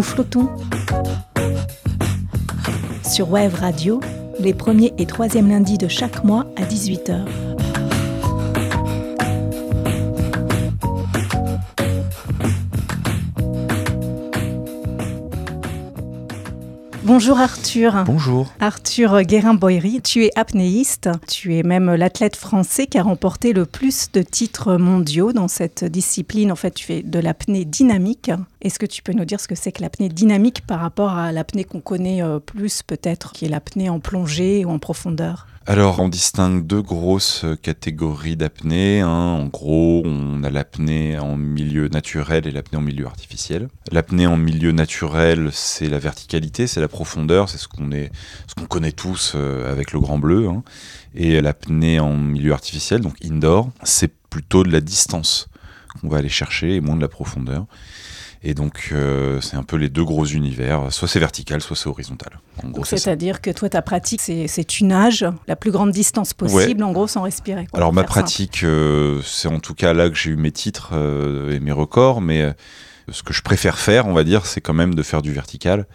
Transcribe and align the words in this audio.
Nous 0.00 0.04
flottons 0.04 0.48
sur 3.06 3.30
Wave 3.30 3.54
Radio 3.54 4.00
les 4.38 4.54
premiers 4.54 4.94
et 4.96 5.04
troisièmes 5.04 5.50
lundis 5.50 5.76
de 5.76 5.88
chaque 5.88 6.24
mois 6.24 6.46
à 6.56 6.62
18h. 6.62 7.49
Bonjour 17.12 17.40
Arthur. 17.40 18.04
Bonjour. 18.06 18.52
Arthur 18.60 19.22
Guérin-Boyery, 19.22 20.00
tu 20.00 20.26
es 20.26 20.30
apnéiste. 20.38 21.08
Tu 21.26 21.56
es 21.56 21.64
même 21.64 21.92
l'athlète 21.92 22.36
français 22.36 22.86
qui 22.86 22.98
a 22.98 23.02
remporté 23.02 23.52
le 23.52 23.66
plus 23.66 24.12
de 24.12 24.22
titres 24.22 24.76
mondiaux 24.76 25.32
dans 25.32 25.48
cette 25.48 25.84
discipline. 25.84 26.52
En 26.52 26.54
fait, 26.54 26.70
tu 26.70 26.84
fais 26.84 27.02
de 27.02 27.18
l'apnée 27.18 27.64
dynamique. 27.64 28.30
Est-ce 28.62 28.78
que 28.78 28.86
tu 28.86 29.02
peux 29.02 29.12
nous 29.12 29.24
dire 29.24 29.40
ce 29.40 29.48
que 29.48 29.56
c'est 29.56 29.72
que 29.72 29.82
l'apnée 29.82 30.08
dynamique 30.08 30.64
par 30.64 30.78
rapport 30.78 31.10
à 31.10 31.32
l'apnée 31.32 31.64
qu'on 31.64 31.80
connaît 31.80 32.22
euh, 32.22 32.38
plus 32.38 32.84
peut-être, 32.84 33.32
qui 33.32 33.46
est 33.46 33.48
l'apnée 33.48 33.90
en 33.90 33.98
plongée 33.98 34.64
ou 34.64 34.70
en 34.70 34.78
profondeur? 34.78 35.48
Alors, 35.66 36.00
on 36.00 36.08
distingue 36.08 36.66
deux 36.66 36.80
grosses 36.80 37.44
catégories 37.62 38.34
d'apnée. 38.34 39.00
Hein. 39.00 39.08
En 39.08 39.44
gros, 39.44 40.02
on 40.06 40.42
a 40.42 40.48
l'apnée 40.48 41.18
en 41.18 41.36
milieu 41.36 41.88
naturel 41.88 42.46
et 42.46 42.50
l'apnée 42.50 42.78
en 42.78 42.80
milieu 42.80 43.06
artificiel. 43.06 43.68
L'apnée 43.92 44.26
en 44.26 44.38
milieu 44.38 44.72
naturel, 44.72 45.50
c'est 45.52 45.88
la 45.88 45.98
verticalité, 45.98 46.66
c'est 46.66 46.80
la 46.80 46.88
profondeur, 46.88 47.50
c'est 47.50 47.58
ce 47.58 47.68
qu'on 47.68 47.90
ce 47.90 48.54
qu'on 48.56 48.66
connaît 48.66 48.92
tous 48.92 49.34
euh, 49.36 49.70
avec 49.70 49.92
le 49.92 50.00
grand 50.00 50.18
bleu. 50.18 50.48
Hein. 50.48 50.64
Et 51.14 51.40
l'apnée 51.42 52.00
en 52.00 52.16
milieu 52.16 52.52
artificiel, 52.52 53.02
donc 53.02 53.22
indoor, 53.22 53.70
c'est 53.82 54.12
plutôt 54.30 54.64
de 54.64 54.72
la 54.72 54.80
distance 54.80 55.48
qu'on 56.00 56.08
va 56.08 56.18
aller 56.18 56.30
chercher 56.30 56.76
et 56.76 56.80
moins 56.80 56.96
de 56.96 57.02
la 57.02 57.08
profondeur. 57.08 57.66
Et 58.42 58.54
donc, 58.54 58.88
euh, 58.92 59.40
c'est 59.42 59.56
un 59.56 59.62
peu 59.62 59.76
les 59.76 59.90
deux 59.90 60.04
gros 60.04 60.24
univers. 60.24 60.90
Soit 60.92 61.08
c'est 61.08 61.18
vertical, 61.18 61.60
soit 61.60 61.76
c'est 61.76 61.88
horizontal. 61.88 62.40
C'est-à-dire 62.84 63.42
que 63.42 63.50
toi, 63.50 63.68
ta 63.68 63.82
pratique, 63.82 64.20
c'est 64.22 64.64
tu 64.64 64.84
nages 64.84 65.26
la 65.46 65.56
plus 65.56 65.70
grande 65.70 65.90
distance 65.90 66.32
possible, 66.32 66.82
en 66.82 66.92
gros, 66.92 67.06
sans 67.06 67.22
respirer. 67.22 67.66
Alors, 67.74 67.92
ma 67.92 68.04
pratique, 68.04 68.62
euh, 68.64 69.20
c'est 69.24 69.48
en 69.48 69.60
tout 69.60 69.74
cas 69.74 69.92
là 69.92 70.08
que 70.08 70.16
j'ai 70.16 70.30
eu 70.30 70.36
mes 70.36 70.52
titres 70.52 70.90
euh, 70.92 71.54
et 71.54 71.60
mes 71.60 71.72
records, 71.72 72.22
mais 72.22 72.54
ce 73.10 73.22
que 73.22 73.34
je 73.34 73.42
préfère 73.42 73.78
faire, 73.78 74.06
on 74.06 74.14
va 74.14 74.24
dire, 74.24 74.46
c'est 74.46 74.60
quand 74.60 74.74
même 74.74 74.94
de 74.94 75.02
faire 75.02 75.20
du 75.20 75.32
vertical. 75.32 75.86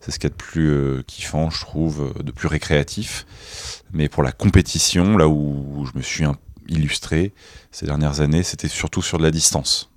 C'est 0.00 0.10
ce 0.10 0.18
qu'il 0.18 0.28
y 0.28 0.32
a 0.32 0.34
de 0.34 0.42
plus 0.42 1.04
kiffant, 1.06 1.50
je 1.50 1.60
trouve, 1.60 2.12
de 2.20 2.32
plus 2.32 2.48
récréatif. 2.48 3.26
Mais 3.92 4.08
pour 4.08 4.24
la 4.24 4.32
compétition, 4.32 5.16
là 5.16 5.28
où 5.28 5.86
je 5.86 5.96
me 5.96 6.02
suis 6.02 6.24
illustré 6.68 7.32
ces 7.70 7.86
dernières 7.86 8.20
années, 8.20 8.42
c'était 8.42 8.68
surtout 8.68 9.02
sur 9.02 9.18
de 9.18 9.22
la 9.22 9.30
distance. 9.30 9.91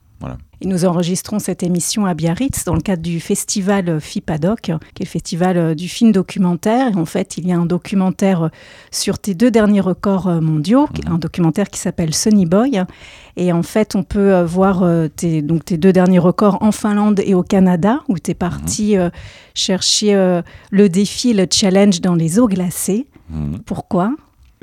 Et 0.61 0.67
nous 0.67 0.85
enregistrons 0.85 1.39
cette 1.39 1.63
émission 1.63 2.05
à 2.05 2.13
Biarritz 2.13 2.63
dans 2.63 2.75
le 2.75 2.81
cadre 2.81 3.01
du 3.01 3.19
festival 3.19 3.99
FIPADOC, 3.99 4.61
qui 4.61 4.71
est 4.71 4.79
le 5.01 5.05
festival 5.05 5.57
euh, 5.57 5.75
du 5.75 5.89
film 5.89 6.11
documentaire. 6.11 6.93
Et 6.93 6.95
en 6.95 7.05
fait, 7.05 7.37
il 7.37 7.47
y 7.47 7.51
a 7.51 7.57
un 7.57 7.65
documentaire 7.65 8.43
euh, 8.43 8.49
sur 8.89 9.19
tes 9.19 9.35
deux 9.35 9.51
derniers 9.51 9.81
records 9.81 10.27
euh, 10.27 10.39
mondiaux, 10.39 10.87
mhm. 11.05 11.13
un 11.13 11.17
documentaire 11.17 11.69
qui 11.69 11.79
s'appelle 11.79 12.13
Sunny 12.13 12.45
Boy. 12.45 12.81
Et 13.35 13.51
en 13.51 13.63
fait, 13.63 13.95
on 13.95 14.03
peut 14.03 14.41
voir 14.43 14.85
tes, 15.17 15.41
donc, 15.41 15.65
tes 15.65 15.77
deux 15.77 15.91
derniers 15.91 16.19
records 16.19 16.57
en 16.61 16.71
Finlande 16.71 17.19
et 17.19 17.33
au 17.33 17.43
Canada, 17.43 18.01
où 18.07 18.17
tu 18.17 18.31
es 18.31 18.33
parti 18.33 18.95
mhm. 18.95 19.11
chercher 19.53 20.41
le 20.71 20.87
défi, 20.87 21.33
le 21.33 21.45
challenge 21.51 21.99
dans 21.99 22.15
les 22.15 22.39
eaux 22.39 22.47
glacées. 22.47 23.07
Mhm. 23.29 23.59
Pourquoi? 23.65 24.15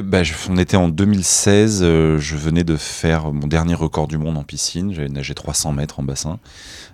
Bah, 0.03 0.23
on 0.49 0.57
était 0.57 0.77
en 0.77 0.89
2016, 0.89 1.81
euh, 1.83 2.19
je 2.19 2.37
venais 2.37 2.65
de 2.65 2.77
faire 2.77 3.33
mon 3.33 3.47
dernier 3.47 3.75
record 3.75 4.09
du 4.09 4.19
monde 4.19 4.37
en 4.37 4.45
piscine, 4.45 4.93
j'avais 4.93 5.09
nagé 5.09 5.35
300 5.35 5.73
mètres 5.73 6.01
en 6.01 6.03
bassin 6.03 6.39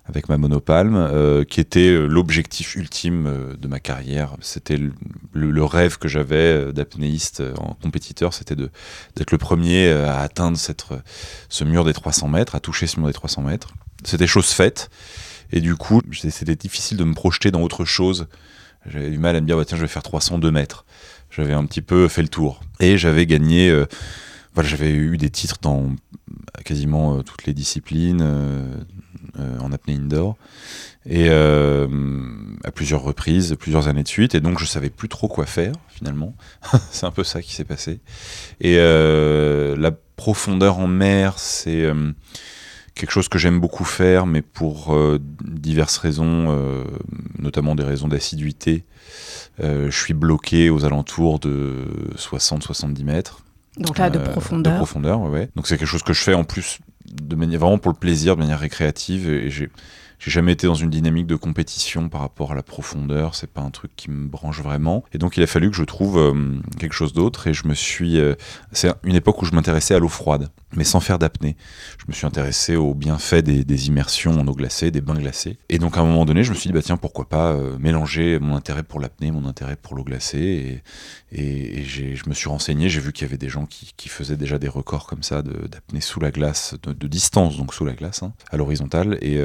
avec 0.05 0.29
ma 0.29 0.39
monopalme, 0.39 0.97
euh, 0.97 1.45
qui 1.45 1.61
était 1.61 1.89
euh, 1.89 2.07
l'objectif 2.07 2.77
ultime 2.77 3.57
de 3.59 3.69
ma 3.69 3.81
carrière. 3.81 4.37
C'était 4.41 4.79
le, 5.33 5.65
rêve 5.65 5.99
que 5.99 6.09
j'avais 6.09 6.73
d'apnéiste 6.73 7.43
en 7.59 7.75
compétiteur, 7.75 8.33
c'était 8.33 8.57
d'être 8.57 9.33
le 9.33 9.39
premier 9.39 9.91
à 9.91 10.21
atteindre 10.21 10.57
ce 10.57 11.65
mur 11.65 11.85
des 11.85 11.93
300 11.93 12.29
mètres, 12.29 12.55
à 12.55 12.61
toucher 12.61 12.87
ce 12.87 13.01
mur 13.01 13.09
des 13.09 13.13
300 13.13 13.43
mètres. 13.43 13.69
C'était 14.05 14.27
chose 14.27 14.49
faite, 14.49 14.91
et 15.53 15.61
du 15.61 15.77
coup, 15.77 16.01
c'était 16.13 16.57
difficile 16.57 16.97
de 16.97 17.05
me 17.05 17.15
projeter 17.15 17.51
dans 17.51 17.63
autre 17.63 17.85
chose. 17.85 18.29
J'avais 18.87 19.11
du 19.11 19.19
mal 19.19 19.37
à 19.37 19.41
me 19.41 19.47
dire, 19.47 19.57
tiens, 19.67 19.77
je 19.77 19.83
vais 19.83 19.89
faire 19.89 20.03
302 20.03 20.51
mètres 20.51 20.85
j'avais 21.31 21.55
un 21.55 21.65
petit 21.67 21.83
peu 21.83 22.09
fait 22.09 22.23
le 22.23 22.29
tour. 22.29 22.61
Et 22.81 22.99
j'avais 22.99 23.27
gagné, 23.27 23.71
euh, 23.71 23.87
voilà, 24.55 24.69
j'avais 24.69 24.93
eu 24.93 25.17
des 25.17 25.31
titres 25.31 25.59
dans 25.61 25.91
quasiment 26.65 27.17
euh, 27.17 27.23
toutes 27.23 27.47
les 27.47 27.55
disciplines 27.55 28.21
euh, 28.23 29.59
en 29.61 29.73
apnée 29.73 29.95
indoor. 29.95 30.37
Et 31.07 31.31
à 31.31 32.71
plusieurs 32.75 33.03
reprises, 33.03 33.57
plusieurs 33.59 33.89
années 33.89 34.03
de 34.03 34.09
suite. 34.09 34.35
Et 34.35 34.41
donc 34.41 34.59
je 34.59 34.67
savais 34.67 34.91
plus 34.91 35.09
trop 35.09 35.29
quoi 35.29 35.47
faire 35.47 35.73
finalement. 35.89 36.35
c'est 36.91 37.07
un 37.07 37.11
peu 37.11 37.25
ça 37.25 37.41
qui 37.41 37.55
s'est 37.55 37.65
passé. 37.65 38.01
Et 38.61 38.77
la 38.77 39.91
profondeur 40.17 40.79
en 40.79 40.87
mer, 40.87 41.39
c'est 41.39 41.91
quelque 42.99 43.13
chose 43.13 43.29
que 43.29 43.39
j'aime 43.39 43.61
beaucoup 43.61 43.85
faire, 43.85 44.27
mais 44.27 44.43
pour 44.43 44.95
diverses 45.41 45.97
raisons, 45.97 46.85
notamment 47.39 47.75
des 47.75 47.85
raisons 47.85 48.09
d'assiduité. 48.09 48.85
Euh, 49.61 49.91
je 49.91 49.99
suis 49.99 50.15
bloqué 50.15 50.71
aux 50.71 50.85
alentours 50.85 51.39
de 51.39 51.87
60-70 52.17 53.05
mètres. 53.05 53.43
Donc 53.77 53.99
là, 53.99 54.11
de 54.11 54.19
euh, 54.19 54.25
profondeur. 54.25 54.73
De 54.73 54.79
profondeur, 54.79 55.21
ouais. 55.23 55.49
Donc 55.57 55.67
c'est 55.67 55.77
quelque 55.77 55.89
chose 55.89 56.03
que 56.03 56.13
je 56.13 56.23
fais 56.23 56.35
en 56.35 56.45
plus 56.45 56.79
de 57.05 57.37
manière 57.37 57.61
vraiment 57.61 57.79
pour 57.79 57.91
le 57.91 57.99
plaisir, 57.99 58.37
de 58.37 58.41
manière 58.41 58.59
récréative. 58.59 59.29
Et 59.29 59.51
j'ai 59.51 59.71
j'ai 60.19 60.31
jamais 60.31 60.53
été 60.53 60.67
dans 60.67 60.75
une 60.75 60.91
dynamique 60.91 61.27
de 61.27 61.37
compétition 61.37 62.09
par 62.09 62.21
rapport 62.21 62.53
à 62.53 62.55
la 62.55 62.63
profondeur, 62.63 63.35
c'est 63.35 63.51
pas 63.51 63.61
un 63.61 63.71
truc 63.71 63.93
qui 63.97 64.11
me 64.11 64.29
branche 64.29 64.61
vraiment. 64.61 65.05
Et 65.13 65.19
donc 65.19 65.37
il 65.37 65.43
a 65.43 65.47
fallu 65.47 65.71
que 65.71 65.77
je 65.77 65.85
trouve 65.85 66.19
euh, 66.19 66.59
quelque 66.79 66.95
chose 66.95 67.13
d'autre 67.13 67.47
et 67.47 67.55
je 67.55 67.67
me 67.69 67.75
suis. 67.75 68.19
c'est 68.73 68.93
une 69.05 69.15
époque 69.15 69.41
où 69.43 69.45
je 69.45 69.53
m'intéressais 69.53 69.95
à 69.95 69.99
l'eau 69.99 70.09
froide, 70.09 70.49
mais 70.77 70.85
sans 70.85 71.01
faire 71.01 71.19
d'apnée. 71.19 71.57
Je 71.99 72.05
me 72.09 72.13
suis 72.13 72.27
intéressé 72.27 72.77
aux 72.77 72.95
bienfaits 72.95 73.43
des, 73.43 73.65
des, 73.65 73.89
immersions 73.89 74.39
en 74.39 74.47
eau 74.47 74.55
glacée, 74.55 74.91
des 74.91 75.01
bains 75.01 75.15
glacés. 75.15 75.59
Et 75.69 75.79
donc 75.79 75.97
à 75.97 76.01
un 76.01 76.05
moment 76.05 76.25
donné, 76.25 76.43
je 76.43 76.51
me 76.51 76.57
suis 76.57 76.69
dit, 76.69 76.75
bah 76.75 76.83
tiens, 76.83 76.97
pourquoi 76.97 77.29
pas 77.29 77.57
mélanger 77.79 78.39
mon 78.39 78.57
intérêt 78.57 78.83
pour 78.83 79.01
l'apnée, 79.01 79.31
mon 79.31 79.47
intérêt 79.47 79.77
pour 79.77 79.95
l'eau 79.95 80.05
glacée. 80.05 80.83
Et, 81.33 81.79
et, 81.81 81.85
je 81.85 82.29
me 82.29 82.35
suis 82.35 82.49
renseigné, 82.49 82.89
j'ai 82.89 83.01
vu 83.01 83.13
qu'il 83.13 83.27
y 83.27 83.29
avait 83.29 83.39
des 83.39 83.49
gens 83.49 83.67
qui, 83.67 83.93
qui, 83.97 84.09
faisaient 84.09 84.37
déjà 84.37 84.59
des 84.59 84.69
records 84.69 85.07
comme 85.07 85.23
ça 85.23 85.43
d'apnée 85.43 86.01
sous 86.01 86.21
la 86.21 86.31
glace, 86.31 86.75
de, 86.83 87.07
distance, 87.07 87.57
donc 87.57 87.75
sous 87.75 87.85
la 87.85 87.93
glace, 87.93 88.23
hein, 88.23 88.33
à 88.51 88.57
l'horizontale. 88.57 89.19
Et 89.21 89.39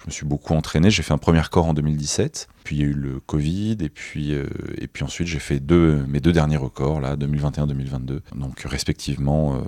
je 0.00 0.06
me 0.06 0.10
suis 0.10 0.26
beaucoup 0.26 0.54
entraîné. 0.54 0.90
J'ai 0.90 1.02
fait 1.02 1.12
un 1.12 1.18
premier 1.18 1.42
corps 1.50 1.66
en 1.66 1.74
2017, 1.74 2.48
puis 2.64 2.76
il 2.76 2.82
y 2.82 2.84
a 2.84 2.88
eu 2.88 2.94
le 2.94 3.20
Covid, 3.20 3.76
et 3.80 3.88
puis, 3.88 4.34
euh, 4.34 4.46
et 4.78 4.88
puis 4.88 5.04
ensuite 5.04 5.28
j'ai 5.28 5.38
fait 5.38 5.60
deux, 5.60 6.04
mes 6.08 6.20
deux 6.20 6.32
derniers 6.32 6.56
records, 6.56 7.00
là, 7.00 7.16
2021-2022. 7.16 8.20
Donc 8.36 8.60
respectivement 8.60 9.54
euh, 9.54 9.58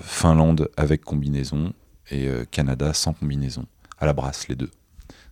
Finlande 0.00 0.68
avec 0.76 1.02
combinaison 1.04 1.72
et 2.10 2.28
euh, 2.28 2.44
Canada 2.50 2.92
sans 2.92 3.12
combinaison, 3.12 3.64
à 3.98 4.06
la 4.06 4.12
brasse 4.12 4.48
les 4.48 4.56
deux. 4.56 4.70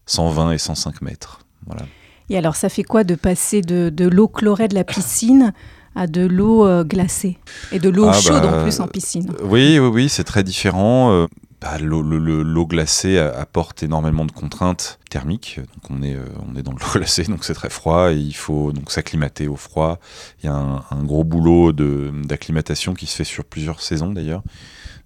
120 0.06 0.53
et 0.53 0.59
105 0.59 1.03
mètres. 1.03 1.41
Voilà. 1.67 1.83
Et 2.28 2.37
alors 2.37 2.56
ça 2.56 2.69
fait 2.69 2.84
quoi 2.84 3.05
de 3.05 3.15
passer 3.15 3.62
de, 3.62 3.91
de 3.91 4.09
l'eau 4.09 4.28
chlorée 4.28 4.69
de 4.69 4.75
la 4.75 4.84
piscine 4.84 5.53
à 5.94 6.06
de 6.06 6.27
l'eau 6.27 6.84
glacée? 6.84 7.39
Et 7.73 7.78
de 7.78 7.89
l'eau 7.89 8.09
ah 8.09 8.12
chaude 8.12 8.44
en 8.44 8.50
bah, 8.50 8.62
plus 8.62 8.81
en 8.81 8.89
piscine. 8.89 9.33
Oui, 9.43 9.78
oui, 9.78 9.87
oui, 9.87 10.09
c'est 10.09 10.25
très 10.25 10.43
différent. 10.43 11.27
Bah, 11.65 11.79
l'eau 11.81 12.67
glacée 12.67 13.17
apporte 13.17 13.83
énormément 13.83 14.27
de 14.27 14.33
contraintes 14.33 14.99
thermiques. 15.09 15.61
Donc 15.61 15.91
on 15.91 16.03
est, 16.03 16.15
euh, 16.15 16.27
on 16.47 16.57
est 16.57 16.63
dans 16.63 16.73
l'eau 16.73 16.79
glacée, 16.93 17.25
donc 17.25 17.43
c'est 17.43 17.55
très 17.55 17.71
froid. 17.71 18.13
Et 18.13 18.17
il 18.17 18.35
faut 18.35 18.71
donc 18.73 18.91
s'acclimater 18.91 19.49
au 19.49 19.57
froid. 19.57 19.99
Il 20.43 20.47
y 20.47 20.49
a 20.51 20.55
un, 20.55 21.05
gros 21.05 21.25
boulot 21.25 21.73
d'acclimatation 21.73 22.93
qui 22.93 23.07
se 23.07 23.17
fait 23.17 23.25
sur 23.25 23.47
plusieurs 23.47 23.81
saisons 23.81 24.11
d'ailleurs. 24.11 24.43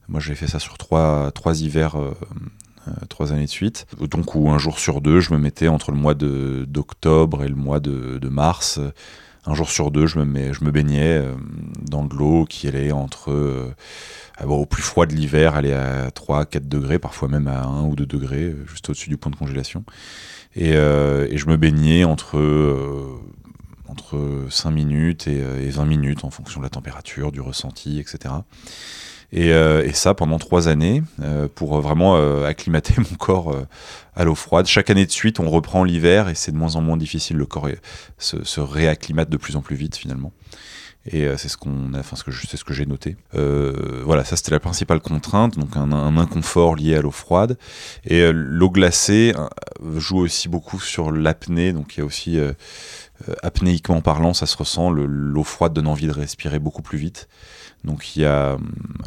Moi 0.08 0.18
j'ai 0.18 0.34
fait 0.34 0.48
ça 0.48 0.58
sur 0.58 0.78
trois, 0.78 1.30
trois 1.30 1.62
hivers. 1.62 1.94
Euh, 1.96 2.12
euh, 2.88 2.90
trois 3.08 3.32
années 3.32 3.44
de 3.44 3.50
suite. 3.50 3.86
Donc 4.00 4.34
où 4.34 4.50
un 4.50 4.58
jour 4.58 4.80
sur 4.80 5.00
deux, 5.00 5.20
je 5.20 5.32
me 5.34 5.38
mettais 5.38 5.68
entre 5.68 5.92
le 5.92 5.98
mois 5.98 6.14
d'octobre 6.14 7.44
et 7.44 7.48
le 7.48 7.54
mois 7.54 7.78
de, 7.80 8.18
de, 8.18 8.28
mars. 8.28 8.80
Un 9.50 9.54
jour 9.54 9.70
sur 9.70 9.90
deux, 9.90 10.06
je 10.06 10.18
me, 10.18 10.70
baignais 10.70 11.22
dans 11.80 12.04
de 12.04 12.14
l'eau 12.14 12.44
qui 12.44 12.68
allait 12.68 12.92
entre 12.92 13.74
ah 14.40 14.46
au 14.46 14.66
plus 14.66 14.82
froid 14.82 15.04
de 15.06 15.14
l'hiver, 15.14 15.56
est 15.64 15.72
à 15.72 16.10
3-4 16.10 16.68
degrés, 16.68 17.00
parfois 17.00 17.26
même 17.28 17.48
à 17.48 17.64
1 17.64 17.82
ou 17.82 17.96
2 17.96 18.06
degrés, 18.06 18.44
euh, 18.44 18.64
juste 18.68 18.88
au-dessus 18.88 19.08
du 19.08 19.16
point 19.16 19.32
de 19.32 19.36
congélation. 19.36 19.84
Et, 20.54 20.74
euh, 20.76 21.26
je 21.36 21.46
me 21.46 21.56
baignais 21.56 22.04
entre, 22.04 22.38
euh, 22.38 23.20
entre 23.88 24.46
5 24.48 24.70
minutes 24.70 25.26
et, 25.26 25.38
et, 25.38 25.70
20 25.70 25.86
minutes 25.86 26.24
en 26.24 26.30
fonction 26.30 26.60
de 26.60 26.64
la 26.64 26.70
température, 26.70 27.32
du 27.32 27.40
ressenti, 27.40 27.98
etc. 27.98 28.34
Et, 29.32 29.48
et 29.48 29.92
ça 29.92 30.14
pendant 30.14 30.38
3 30.38 30.68
années 30.68 31.02
pour 31.54 31.80
vraiment 31.80 32.16
acclimater 32.44 32.94
mon 32.98 33.16
corps 33.16 33.54
à 34.16 34.24
l'eau 34.24 34.34
froide. 34.34 34.66
Chaque 34.66 34.90
année 34.90 35.04
de 35.04 35.10
suite, 35.10 35.38
on 35.38 35.50
reprend 35.50 35.84
l'hiver 35.84 36.28
et 36.28 36.34
c'est 36.34 36.52
de 36.52 36.56
moins 36.56 36.76
en 36.76 36.80
moins 36.80 36.96
difficile. 36.96 37.36
Le 37.36 37.46
corps 37.46 37.68
se, 38.16 38.42
se 38.42 38.60
réacclimate 38.60 39.28
de 39.28 39.36
plus 39.36 39.56
en 39.56 39.62
plus 39.62 39.76
vite 39.76 39.96
finalement. 39.96 40.32
Et 41.10 41.26
c'est 41.38 41.48
ce 41.48 41.56
qu'on 41.56 41.94
a, 41.94 42.00
enfin 42.00 42.16
que 42.22 42.32
c'est 42.32 42.56
ce 42.56 42.64
que 42.64 42.74
j'ai 42.74 42.84
noté. 42.84 43.16
voilà, 43.32 44.24
ça 44.24 44.36
c'était 44.36 44.50
la 44.50 44.60
principale 44.60 45.00
contrainte, 45.00 45.58
donc 45.58 45.76
un, 45.76 45.92
un 45.92 46.16
inconfort 46.18 46.76
lié 46.76 46.96
à 46.96 47.02
l'eau 47.02 47.10
froide. 47.10 47.56
Et 48.04 48.30
l'eau 48.32 48.70
glacée 48.70 49.34
joue 49.96 50.18
aussi 50.18 50.48
beaucoup 50.48 50.80
sur 50.80 51.10
l'apnée, 51.10 51.72
donc 51.72 51.96
il 51.96 52.00
y 52.00 52.02
a 52.02 52.06
aussi 52.06 52.38
apnéiquement 53.42 54.00
parlant, 54.00 54.34
ça 54.34 54.46
se 54.46 54.56
ressent. 54.56 54.90
L'eau 54.90 55.44
froide 55.44 55.72
donne 55.72 55.86
envie 55.86 56.06
de 56.06 56.12
respirer 56.12 56.58
beaucoup 56.58 56.82
plus 56.82 56.98
vite. 56.98 57.28
Donc 57.84 58.16
il 58.16 58.22
y 58.22 58.24
a, 58.24 58.56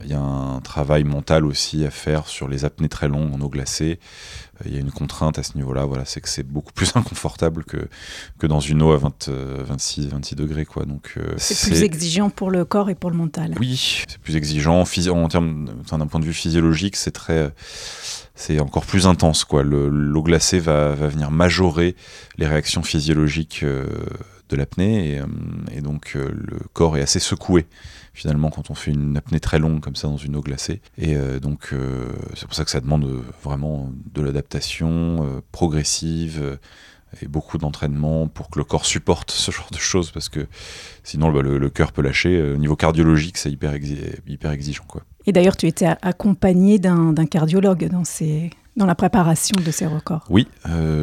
y 0.06 0.14
a, 0.14 0.20
un 0.20 0.62
travail 0.62 1.04
mental 1.04 1.46
aussi 1.46 1.86
à 1.86 1.92
faire 1.92 2.28
sur 2.28 2.48
les 2.48 2.64
apnées 2.66 2.90
très 2.90 3.08
longues 3.08 3.34
en 3.34 3.42
eau 3.42 3.50
glacée. 3.50 4.00
Euh, 4.62 4.64
il 4.66 4.74
y 4.74 4.78
a 4.78 4.80
une 4.80 4.92
contrainte 4.92 5.38
à 5.38 5.44
ce 5.44 5.56
niveau-là, 5.56 5.86
voilà, 5.86 6.06
c'est 6.06 6.22
que 6.22 6.30
c'est 6.30 6.44
beaucoup 6.44 6.72
plus 6.76 6.96
inconfortable 6.96 7.64
que, 7.64 7.90
que 8.40 8.48
dans 8.48 8.60
une 8.60 8.82
eau 8.82 8.92
à 8.92 8.98
20, 8.98 9.30
26, 9.30 10.08
26 10.08 10.36
degrés. 10.36 10.66
Quoi. 10.66 10.86
Donc, 10.86 11.14
euh, 11.18 11.34
c'est 11.38 11.70
plus 11.70 11.84
exigeant 11.84 12.30
pour 12.30 12.50
le 12.50 12.64
corps 12.66 12.90
et 12.90 12.96
pour 12.96 13.12
le 13.12 13.18
mental. 13.18 13.56
Oui, 13.60 14.06
c'est 14.08 14.20
plus 14.20 14.36
exigeant. 14.36 14.82
En 14.82 15.28
termes, 15.28 15.70
d'un 15.92 16.08
point 16.08 16.20
de 16.20 16.26
vue 16.26 16.34
physiologique, 16.34 16.96
c'est 16.96 17.12
très 17.12 17.54
c'est 18.42 18.60
encore 18.60 18.86
plus 18.86 19.08
intense. 19.08 19.44
quoi. 19.46 19.64
L'eau 19.64 20.24
glacée 20.24 20.60
va, 20.60 20.96
va, 20.96 21.08
venir 21.08 21.32
majorer 21.32 21.96
les 22.38 22.48
réactions 22.48 22.82
physiologiques 22.82 23.62
euh, 23.64 23.86
de 24.52 24.56
l'apnée 24.58 25.16
et, 25.16 25.22
et, 25.78 25.82
donc 25.82 26.14
le 26.14 26.60
corps 26.74 26.98
est 26.98 27.02
assez 27.02 27.20
secoué 27.20 27.66
finalement 28.14 28.50
quand 28.50 28.70
on 28.70 28.76
fait 28.76 28.92
une 28.92 29.18
apnée 29.18 29.40
très 29.40 29.60
longue 29.60 29.80
comme 29.80 29.96
ça 29.96 30.08
dans 30.08 30.18
une 30.18 30.36
eau 30.36 30.42
glacée. 30.42 30.82
Et 30.98 31.16
euh, 31.16 31.40
donc 31.40 31.70
euh, 31.74 32.12
c'est 32.36 32.46
pour 32.46 32.56
ça 32.56 32.66
que 32.66 32.72
ça 32.72 32.80
demande 32.80 33.06
vraiment 33.44 33.92
de 34.14 34.22
l'adaptation 34.22 35.24
euh, 35.24 35.42
progressive 35.52 36.60
et 37.22 37.28
beaucoup 37.28 37.58
d'entraînement 37.58 38.28
pour 38.28 38.50
que 38.50 38.58
le 38.58 38.64
corps 38.64 38.86
supporte 38.86 39.32
ce 39.32 39.52
genre 39.52 39.70
de 39.72 39.78
choses 39.78 40.12
parce 40.12 40.30
que 40.30 40.48
sinon 41.04 41.32
bah, 41.32 41.42
le, 41.42 41.70
cœur 41.70 41.92
peut 41.92 42.02
lâcher. 42.02 42.42
Au 42.54 42.58
niveau 42.58 42.76
cardiologique, 42.76 43.38
c'est 43.38 43.52
hyper, 43.52 43.74
hyper 44.28 44.52
exigeant. 44.52 44.86
Quoi. 44.88 45.04
Et 45.26 45.34
d'ailleurs, 45.34 45.58
tu 45.58 45.68
étais 45.68 45.88
accompagné 46.02 46.80
d'un 46.80 47.14
cardiologue 47.26 47.90
dans, 47.90 48.06
ces, 48.06 48.50
dans 48.76 48.86
la 48.86 48.96
préparation 48.96 49.56
de 49.64 49.72
ces 49.72 49.86
records. 49.86 50.26
Oui, 50.30 50.48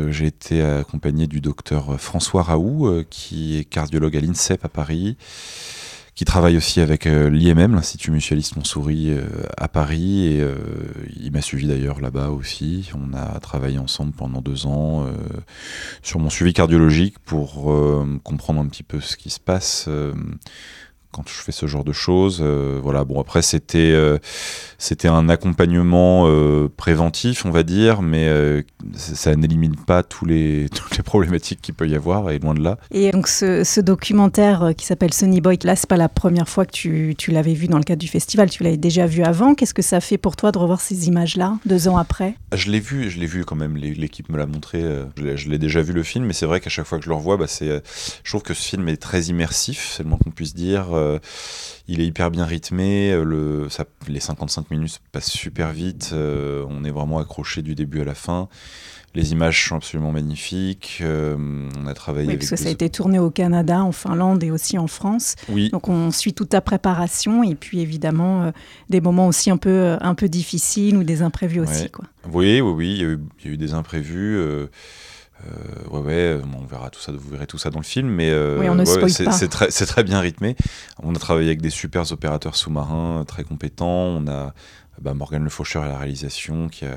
j'ai 0.09 0.27
été 0.27 0.63
accompagné 0.63 1.27
du 1.27 1.41
docteur 1.41 2.01
François 2.01 2.43
Raoult, 2.43 3.05
qui 3.11 3.59
est 3.59 3.65
cardiologue 3.65 4.17
à 4.17 4.21
l'INSEP 4.21 4.65
à 4.65 4.69
Paris 4.69 5.17
qui 6.19 6.25
travaille 6.25 6.57
aussi 6.57 6.81
avec 6.81 7.07
euh, 7.07 7.31
l'IMM, 7.31 7.77
l'Institut 7.77 8.11
Mutualiste 8.11 8.57
Montsouris 8.57 9.11
euh, 9.11 9.29
à 9.57 9.69
Paris, 9.69 10.27
et 10.27 10.41
euh, 10.41 10.57
il 11.15 11.31
m'a 11.31 11.41
suivi 11.41 11.69
d'ailleurs 11.69 12.01
là-bas 12.01 12.31
aussi. 12.31 12.91
On 12.93 13.17
a 13.17 13.39
travaillé 13.39 13.79
ensemble 13.79 14.11
pendant 14.11 14.41
deux 14.41 14.67
ans 14.67 15.07
sur 16.03 16.19
mon 16.19 16.29
suivi 16.29 16.53
cardiologique 16.53 17.21
pour 17.21 17.73
comprendre 18.25 18.61
un 18.61 18.67
petit 18.67 18.83
peu 18.83 19.01
ce 19.01 19.17
qui 19.17 19.31
se 19.31 19.39
passe 19.39 19.89
quand 21.19 21.29
je 21.29 21.35
fais 21.35 21.53
ce 21.53 21.67
genre 21.67 21.85
de 21.85 21.93
choses. 21.93 22.39
Euh, 22.41 22.79
voilà, 22.83 23.05
bon 23.05 23.21
après 23.21 23.43
c'était 23.43 23.93
euh, 23.93 24.19
c'était 24.79 25.09
un 25.09 25.29
accompagnement 25.29 26.25
euh, 26.27 26.69
préventif, 26.77 27.45
on 27.45 27.51
va 27.51 27.65
dire, 27.65 28.03
mais 28.03 28.29
ça, 28.95 29.35
n'élimine 29.35 29.75
pas 29.75 30.03
tous 30.03 30.27
les 30.27 30.69
toutes 30.75 30.97
les 30.97 31.03
problématiques 31.03 31.61
qu'il 31.61 31.75
peut 31.75 31.89
y 31.89 31.97
avoir 31.97 32.31
et 32.31 32.39
loin 32.39 32.55
de 32.55 32.63
là. 32.63 32.79
Et 32.93 33.11
donc 33.11 33.27
ce, 33.27 33.81
documentaire 33.81 34.73
qui 34.77 34.87
s'appelle 34.87 35.13
Sunny 35.13 35.41
Boy, 35.41 35.59
là 35.65 35.75
c'est 35.75 35.89
pas 35.89 35.97
la 35.97 36.09
première 36.09 36.49
fois 36.49 36.67
que 36.67 36.73
tu, 36.73 37.15
tu 37.19 37.33
l'avais 37.33 37.55
vu 37.55 37.67
dans 37.67 37.79
le 37.79 37.85
cadre 37.85 38.01
du 38.01 38.09
festival, 38.09 38.51
tu 38.51 38.63
l'avais 38.63 38.77
déjà 38.77 39.07
vu 39.07 39.23
avant. 39.23 39.55
Qu'est-ce 39.55 39.75
que 39.75 39.83
ça 39.83 40.01
fait 40.01 40.19
pour 40.19 40.37
toi 40.37 40.53
de 40.53 40.59
revoir 40.59 40.81
ces 40.81 41.09
images-là 41.09 41.59
deux 41.67 41.89
ans 41.89 41.97
après? 41.97 42.35
Je 42.55 42.71
l'ai 42.71 42.81
vu, 42.81 43.11
je 43.11 43.19
l'ai 43.19 43.27
vu 43.27 43.45
quand 43.45 43.57
même. 43.57 43.77
L'équipe 43.77 44.29
me 44.29 44.39
l'a 44.39 44.47
montré. 44.47 44.85
je 45.17 45.49
l'ai 45.49 45.59
déjà 45.59 45.83
vu 45.83 45.93
le 45.93 46.05
film, 46.05 46.27
mais 46.27 46.33
c'est 46.33 46.47
vrai 46.47 46.61
qu'à 46.61 46.71
chaque 46.71 46.87
fois 46.87 46.99
que 46.99 47.05
je 47.05 47.11
le 47.11 47.17
revois, 47.17 47.37
bah, 47.37 47.47
c'est 47.49 47.83
je 48.23 48.31
trouve 48.31 48.43
que 48.43 48.55
ce 48.55 48.63
film 48.63 48.89
est 48.89 48.97
très 48.97 49.23
immersif, 49.23 49.95
c'est 49.97 50.05
le 50.05 50.09
moins 50.09 50.19
qu'on 50.23 50.31
puisse 50.31 50.55
dire. 50.55 50.89
Euh, 51.09 51.19
il 51.89 52.01
est 52.01 52.07
hyper 52.07 52.31
bien 52.31 52.45
rythmé. 52.45 53.13
Euh, 53.13 53.25
le, 53.25 53.69
ça, 53.69 53.85
les 54.09 54.21
55 54.21 54.71
minutes 54.71 55.01
passent 55.13 55.31
super 55.31 55.73
vite. 55.73 56.11
Euh, 56.13 56.65
on 56.69 56.85
est 56.85 56.91
vraiment 56.91 57.19
accroché 57.19 57.63
du 57.63 57.75
début 57.75 58.01
à 58.01 58.05
la 58.05 58.15
fin. 58.15 58.49
Les 59.15 59.33
images 59.33 59.67
sont 59.67 59.77
absolument 59.77 60.13
magnifiques. 60.13 61.03
on 61.03 61.87
a 61.87 61.95
travaillé. 61.95 62.29
Oui, 62.29 62.37
parce 62.37 62.51
que 62.51 62.57
ça 62.57 62.69
a 62.69 62.71
été 62.71 62.91
tourné 62.91 63.19
au 63.19 63.31
Canada, 63.31 63.83
en 63.83 63.91
Finlande 63.91 64.45
et 64.45 64.51
aussi 64.51 64.77
en 64.77 64.87
France. 64.87 65.35
Oui. 65.49 65.71
Donc 65.71 65.89
on 65.89 66.11
suit 66.11 66.35
toute 66.35 66.51
ta 66.51 66.61
préparation 66.61 67.43
et 67.43 67.55
puis 67.55 67.81
évidemment 67.81 68.53
des 68.91 69.01
moments 69.01 69.27
aussi 69.27 69.51
un 69.51 69.57
peu, 69.57 69.97
un 69.99 70.15
peu 70.15 70.29
difficiles 70.29 70.97
ou 70.97 71.05
des 71.05 71.23
imprévus 71.23 71.61
aussi. 71.61 71.91
Quoi. 71.91 72.05
Oui, 72.33 72.61
oui, 72.61 72.73
oui. 72.73 72.91
Il 72.93 72.99
y 72.99 73.05
a 73.05 73.09
eu, 73.09 73.19
il 73.41 73.47
y 73.47 73.51
a 73.51 73.55
eu 73.55 73.57
des 73.57 73.73
imprévus. 73.73 74.37
Euh, 74.37 74.67
ouais, 75.91 76.01
ouais, 76.01 76.41
on 76.59 76.65
verra 76.65 76.91
tout 76.91 77.01
ça, 77.01 77.13
vous 77.13 77.31
verrez 77.31 77.47
tout 77.47 77.59
ça 77.59 77.71
dans 77.71 77.79
le 77.79 77.85
film, 77.85 78.09
mais 78.09 78.31
euh, 78.31 78.85
c'est 78.85 79.49
très, 79.49 79.69
très, 79.69 80.05
bien 80.05 80.21
rythmé. 80.21 80.57
On 81.03 81.15
a 81.15 81.19
travaillé 81.19 81.49
avec 81.49 81.63
des 81.63 81.71
super 81.71 82.11
opérateurs 82.13 82.57
sous-marins 82.57 83.25
très 83.27 83.45
compétents. 83.45 83.87
On 83.87 84.27
a 84.29 84.55
bah, 85.01 85.15
Morgan 85.15 85.45
Le 85.45 85.51
Faucheur 85.51 85.85
à 85.85 85.89
la 85.89 85.99
réalisation 85.99 86.69
qui 86.69 86.85
a, 86.85 86.97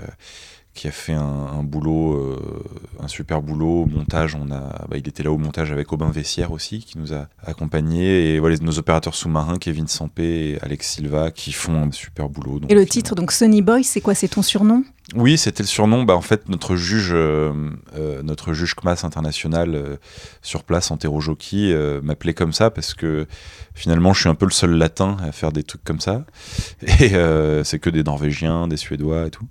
qui 0.73 0.87
a 0.87 0.91
fait 0.91 1.13
un, 1.13 1.63
boulot, 1.63 2.13
euh, 2.13 2.63
un 2.99 3.07
super 3.07 3.41
boulot 3.41 3.83
au 3.83 3.85
montage. 3.85 4.35
On 4.35 4.51
a, 4.51 4.85
bah, 4.89 4.97
il 4.97 5.07
était 5.07 5.21
là 5.21 5.31
au 5.31 5.37
montage 5.37 5.71
avec 5.71 5.91
Aubin 5.91 6.09
Vessière 6.09 6.51
aussi, 6.51 6.79
qui 6.79 6.97
nous 6.97 7.13
a 7.13 7.27
accompagnés. 7.43 8.33
Et 8.33 8.39
voilà, 8.39 8.55
nos 8.61 8.79
opérateurs 8.79 9.13
sous-marins, 9.13 9.57
Kevin 9.57 9.87
Sampé 9.87 10.23
et 10.23 10.61
Alex 10.61 10.95
Silva, 10.95 11.31
qui 11.31 11.51
font 11.51 11.83
un 11.83 11.91
super 11.91 12.29
boulot. 12.29 12.61
et 12.69 12.75
le 12.75 12.85
titre, 12.85 13.15
donc 13.15 13.33
Sonny 13.33 13.61
Boy, 13.61 13.83
c'est 13.83 13.99
quoi? 13.99 14.15
C'est 14.15 14.29
ton 14.29 14.41
surnom? 14.41 14.83
Oui, 15.13 15.37
c'était 15.37 15.63
le 15.63 15.67
surnom. 15.67 16.03
Bah, 16.03 16.15
en 16.15 16.21
fait, 16.21 16.47
notre 16.47 16.77
juge, 16.77 17.11
euh, 17.11 17.51
euh, 17.97 18.23
notre 18.23 18.53
juge 18.53 18.73
CMAS 18.75 19.03
international 19.03 19.99
sur 20.41 20.63
place, 20.63 20.89
Antero 20.89 21.19
Jockey, 21.19 21.75
m'appelait 22.01 22.33
comme 22.33 22.53
ça 22.53 22.69
parce 22.71 22.93
que 22.93 23.27
finalement, 23.73 24.13
je 24.13 24.21
suis 24.21 24.29
un 24.29 24.35
peu 24.35 24.45
le 24.45 24.51
seul 24.51 24.71
latin 24.71 25.17
à 25.21 25.33
faire 25.33 25.51
des 25.51 25.63
trucs 25.63 25.83
comme 25.83 25.99
ça. 25.99 26.23
Et 27.01 27.11
c'est 27.65 27.79
que 27.79 27.89
des 27.89 28.03
Norvégiens, 28.03 28.69
des 28.69 28.77
Suédois 28.77 29.27
et 29.27 29.31
tout. 29.31 29.47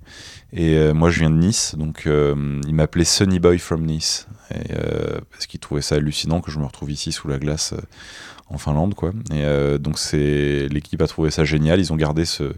Et 0.52 0.76
euh, 0.76 0.92
moi, 0.92 1.10
je 1.10 1.20
viens 1.20 1.30
de 1.30 1.36
Nice, 1.36 1.74
donc 1.76 2.06
euh, 2.06 2.60
il 2.66 2.74
m'appelait 2.74 3.04
Sunny 3.04 3.38
Boy 3.38 3.58
from 3.58 3.84
Nice, 3.84 4.26
et, 4.52 4.72
euh, 4.72 5.20
parce 5.30 5.46
qu'il 5.46 5.60
trouvait 5.60 5.82
ça 5.82 5.96
hallucinant 5.96 6.40
que 6.40 6.50
je 6.50 6.58
me 6.58 6.64
retrouve 6.64 6.90
ici 6.90 7.12
sous 7.12 7.28
la 7.28 7.38
glace 7.38 7.72
en 8.48 8.58
Finlande, 8.58 8.94
quoi. 8.94 9.12
Et 9.32 9.78
donc 9.78 9.96
c'est 9.96 10.66
l'équipe 10.68 11.00
a 11.02 11.06
trouvé 11.06 11.30
ça 11.30 11.44
génial. 11.44 11.78
Ils 11.78 11.92
ont 11.92 11.96
gardé 11.96 12.24
ce, 12.24 12.52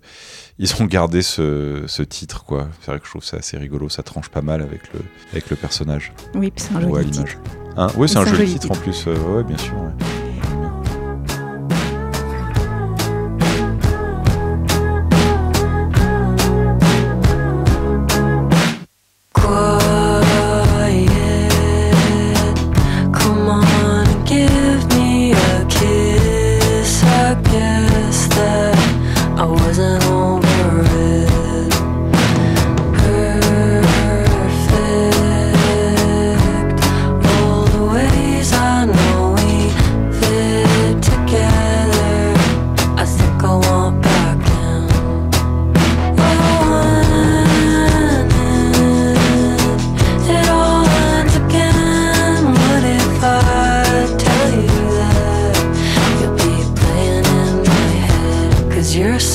ils 0.58 0.72
ont 0.80 0.86
gardé 0.86 1.20
ce, 1.20 1.84
ce 1.86 2.02
titre, 2.02 2.44
quoi. 2.44 2.68
C'est 2.80 2.92
vrai 2.92 2.98
que 2.98 3.04
je 3.04 3.10
trouve 3.10 3.24
ça 3.24 3.36
assez 3.36 3.58
rigolo. 3.58 3.90
Ça 3.90 4.02
tranche 4.02 4.30
pas 4.30 4.40
mal 4.40 4.62
avec 4.62 4.90
le, 4.94 5.00
avec 5.32 5.50
le 5.50 5.56
personnage. 5.56 6.14
Oui, 6.34 6.50
c'est 6.56 6.74
un 6.74 6.80
joli 6.80 7.10
titre. 7.10 7.36
Hein? 7.76 7.88
Oui, 7.96 8.08
c'est 8.08 8.16
un, 8.16 8.24
joli 8.24 8.46
titre, 8.46 8.60
titre, 8.60 8.72
en 8.72 8.82
plus. 8.82 9.06
ouais, 9.06 9.44
bien 9.44 9.58
sûr. 9.58 9.74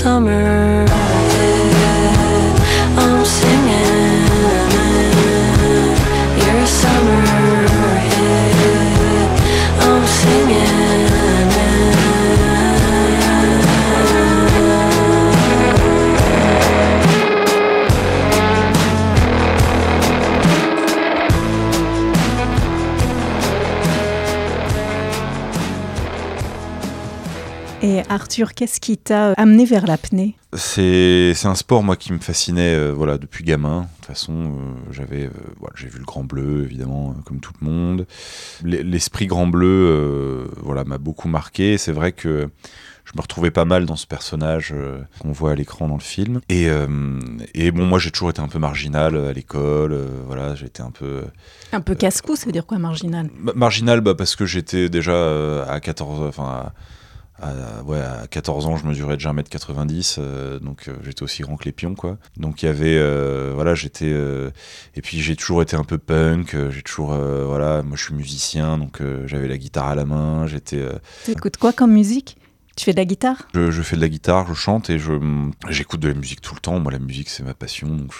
summer. 0.07 1.16
Arthur, 28.27 28.55
qu'est-ce 28.55 28.81
qui 28.81 28.97
t'a 28.97 29.31
amené 29.37 29.63
vers 29.63 29.87
l'apnée? 29.87 30.35
C'est, 30.51 31.33
un 31.45 31.55
sport 31.55 31.81
moi 31.81 31.95
qui 31.95 32.11
me 32.11 32.19
fascinait 32.19 32.75
euh, 32.75 32.91
voilà 32.91 33.17
depuis 33.17 33.45
gamin. 33.45 33.83
De 33.83 33.85
toute 33.95 34.05
façon, 34.07 34.33
euh, 34.33 34.91
j'avais 34.91 35.27
euh, 35.27 35.31
voilà, 35.61 35.73
j'ai 35.77 35.87
vu 35.87 35.99
le 35.99 36.03
Grand 36.03 36.25
Bleu 36.25 36.65
évidemment 36.65 37.15
comme 37.23 37.39
tout 37.39 37.53
le 37.61 37.65
monde. 37.65 38.05
L'esprit 38.65 39.27
Grand 39.27 39.47
Bleu 39.47 40.49
voilà 40.61 40.83
m'a 40.83 40.97
beaucoup 40.97 41.29
marqué. 41.29 41.77
C'est 41.77 41.93
vrai 41.93 42.11
que 42.11 42.49
je 43.05 43.11
me 43.15 43.21
retrouvais 43.21 43.49
pas 43.49 43.63
mal 43.63 43.85
dans 43.85 43.95
ce 43.95 44.05
personnage 44.05 44.75
qu'on 45.19 45.31
voit 45.31 45.51
à 45.51 45.55
l'écran 45.55 45.87
dans 45.87 45.95
le 45.95 46.01
film. 46.01 46.41
Et, 46.49 46.67
et 47.53 47.71
bon, 47.71 47.85
moi 47.85 47.97
j'ai 47.97 48.11
toujours 48.11 48.31
été 48.31 48.41
un 48.41 48.49
peu 48.49 48.59
marginal 48.59 49.15
à 49.15 49.31
l'école. 49.31 49.97
voilà, 50.25 50.53
j'étais 50.53 50.81
un 50.81 50.91
peu. 50.91 51.23
Un 51.71 51.79
peu 51.79 51.95
casse-cou, 51.95 52.35
ça 52.35 52.45
veut 52.45 52.51
dire 52.51 52.65
quoi 52.65 52.77
marginal? 52.77 53.29
Marginal, 53.55 54.01
bah, 54.01 54.15
parce 54.15 54.35
que 54.35 54.45
j'étais 54.45 54.89
déjà 54.89 55.63
à 55.63 55.79
14. 55.79 56.27
Enfin, 56.27 56.73
à, 57.39 57.83
ouais, 57.83 57.99
à 57.99 58.27
14 58.27 58.65
ans, 58.65 58.77
je 58.77 58.85
mesurais 58.87 59.15
déjà 59.15 59.31
1m90, 59.31 60.15
euh, 60.17 60.59
donc 60.59 60.87
euh, 60.87 60.95
j'étais 61.03 61.23
aussi 61.23 61.43
grand 61.43 61.55
que 61.55 61.65
les 61.65 61.71
pions, 61.71 61.95
quoi. 61.95 62.17
Donc 62.35 62.63
il 62.63 62.65
y 62.65 62.69
avait, 62.69 62.97
euh, 62.97 63.51
voilà, 63.53 63.75
j'étais, 63.75 64.11
et 64.95 65.01
puis 65.01 65.21
j'ai 65.21 65.35
toujours 65.35 65.61
été 65.61 65.75
un 65.75 65.83
peu 65.83 65.97
punk, 65.97 66.55
j'ai 66.69 66.81
toujours, 66.81 67.13
voilà, 67.13 67.83
moi 67.83 67.95
je 67.95 68.03
suis 68.03 68.13
musicien, 68.13 68.77
donc 68.77 69.01
j'avais 69.25 69.47
la 69.47 69.57
guitare 69.57 69.87
à 69.87 69.95
la 69.95 70.05
main, 70.05 70.47
j'étais. 70.47 70.83
Tu 71.25 71.31
écoutes 71.31 71.57
quoi 71.57 71.73
comme 71.73 71.91
musique? 71.91 72.37
Tu 72.75 72.85
fais 72.85 72.91
de 72.91 72.97
la 72.97 73.05
guitare? 73.05 73.47
Je, 73.55 73.81
fais 73.81 73.95
de 73.95 74.01
la 74.01 74.09
guitare, 74.09 74.47
je 74.47 74.53
chante 74.53 74.91
et 74.91 74.99
j'écoute 75.69 75.99
de 75.99 76.09
la 76.09 76.13
musique 76.13 76.41
tout 76.41 76.53
le 76.53 76.59
temps. 76.59 76.79
Moi, 76.79 76.91
la 76.91 76.99
musique, 76.99 77.27
c'est 77.27 77.41
ma 77.41 77.55
passion, 77.55 77.87
donc 77.87 78.13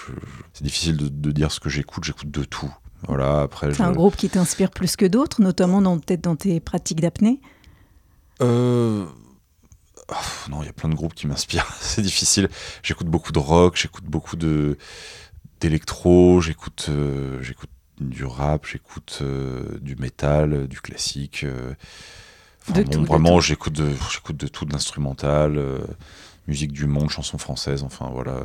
c'est 0.52 0.64
difficile 0.64 0.96
de, 0.96 1.06
de, 1.06 1.30
dire 1.30 1.52
ce 1.52 1.60
que 1.60 1.68
j'écoute. 1.68 2.02
J'écoute 2.02 2.32
de 2.32 2.42
tout. 2.42 2.74
Voilà. 3.06 3.42
Après, 3.42 3.72
c'est 3.72 3.82
un 3.82 3.92
groupe 3.92 4.16
qui 4.16 4.28
t'inspire 4.28 4.70
plus 4.70 4.96
que 4.96 5.06
d'autres, 5.06 5.40
notamment 5.40 5.80
peut-être 6.00 6.22
dans 6.22 6.34
tes 6.34 6.58
pratiques 6.58 7.00
d'apnée? 7.00 7.40
Euh... 8.40 9.06
non, 10.48 10.62
il 10.62 10.66
y 10.66 10.68
a 10.68 10.72
plein 10.72 10.88
de 10.88 10.94
groupes 10.94 11.14
qui 11.14 11.26
m'inspirent. 11.26 11.72
c'est 11.80 12.02
difficile. 12.02 12.48
J'écoute 12.82 13.08
beaucoup 13.08 13.32
de 13.32 13.38
rock, 13.38 13.76
j'écoute 13.76 14.04
beaucoup 14.04 14.36
de 14.36 14.76
d'électro, 15.60 16.40
j'écoute 16.40 16.86
euh, 16.88 17.42
j'écoute 17.42 17.70
du 18.00 18.24
rap, 18.24 18.64
j'écoute 18.64 19.18
euh, 19.22 19.78
du 19.80 19.96
métal, 19.96 20.68
du 20.68 20.80
classique. 20.80 21.44
Euh. 21.44 21.74
vraiment, 22.68 23.40
j'écoute 23.40 23.72
de 23.72 23.90
j'écoute 24.12 24.36
de 24.36 24.46
tout, 24.46 24.64
de 24.64 24.72
l'instrumental 24.72 25.60
musique 26.48 26.72
du 26.72 26.86
monde, 26.86 27.10
chanson 27.10 27.36
française, 27.36 27.82
enfin 27.84 28.10
voilà. 28.12 28.40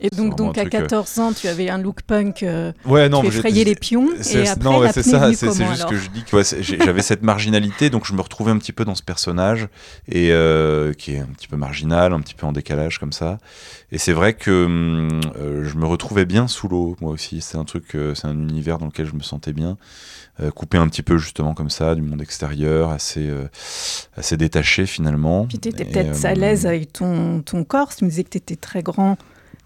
Et 0.00 0.10
donc, 0.10 0.36
donc 0.36 0.58
à 0.58 0.66
14 0.66 1.18
euh, 1.18 1.22
ans, 1.22 1.32
tu 1.32 1.46
avais 1.46 1.70
un 1.70 1.78
look 1.78 2.02
punk, 2.02 2.42
euh, 2.42 2.72
ouais, 2.84 3.08
non, 3.08 3.20
tu 3.22 3.28
effrayais 3.28 3.62
les 3.64 3.76
pions, 3.76 4.08
et 4.32 4.48
après, 4.48 4.64
non, 4.64 4.82
c'est 4.92 5.04
ça, 5.04 5.32
c'est 5.32 5.52
juste 5.52 5.88
que 5.88 5.96
je 5.96 6.10
dis 6.10 6.24
que 6.24 6.42
j'avais 6.84 7.02
cette 7.02 7.22
marginalité, 7.22 7.90
donc 7.90 8.06
je 8.06 8.12
me 8.12 8.20
retrouvais 8.20 8.50
un 8.50 8.58
petit 8.58 8.72
peu 8.72 8.84
dans 8.84 8.96
ce 8.96 9.04
personnage, 9.04 9.68
et 10.08 10.32
euh, 10.32 10.92
qui 10.92 11.12
est 11.14 11.20
un 11.20 11.26
petit 11.26 11.46
peu 11.46 11.56
marginal, 11.56 12.12
un 12.12 12.20
petit 12.20 12.34
peu 12.34 12.44
en 12.44 12.52
décalage 12.52 12.98
comme 12.98 13.12
ça. 13.12 13.38
Et 13.92 13.98
c'est 13.98 14.12
vrai 14.12 14.34
que 14.34 14.64
hum, 14.64 15.20
je 15.36 15.76
me 15.76 15.86
retrouvais 15.86 16.24
bien 16.24 16.48
sous 16.48 16.66
l'eau, 16.66 16.96
moi 17.00 17.12
aussi. 17.12 17.40
C'est 17.40 17.56
un 17.56 17.64
truc, 17.64 17.96
c'est 18.14 18.26
un 18.26 18.32
univers 18.32 18.78
dans 18.78 18.86
lequel 18.86 19.06
je 19.06 19.14
me 19.14 19.22
sentais 19.22 19.52
bien. 19.52 19.78
Euh, 20.40 20.50
coupé 20.50 20.78
un 20.78 20.88
petit 20.88 21.02
peu 21.02 21.16
justement 21.16 21.54
comme 21.54 21.70
ça 21.70 21.94
du 21.94 22.02
monde 22.02 22.20
extérieur, 22.20 22.90
assez, 22.90 23.28
euh, 23.28 23.46
assez 24.16 24.36
détaché 24.36 24.84
finalement. 24.84 25.46
Puis 25.46 25.60
tu 25.60 25.68
étais 25.68 25.84
peut-être 25.84 26.24
à 26.24 26.30
euh, 26.30 26.34
l'aise 26.34 26.66
avec 26.66 26.92
ton, 26.92 27.43
ton 27.44 27.64
corps, 27.64 27.94
tu 27.94 28.04
me 28.04 28.10
disais 28.10 28.24
que 28.24 28.30
tu 28.30 28.38
étais 28.38 28.56
très 28.56 28.82
grand 28.82 29.16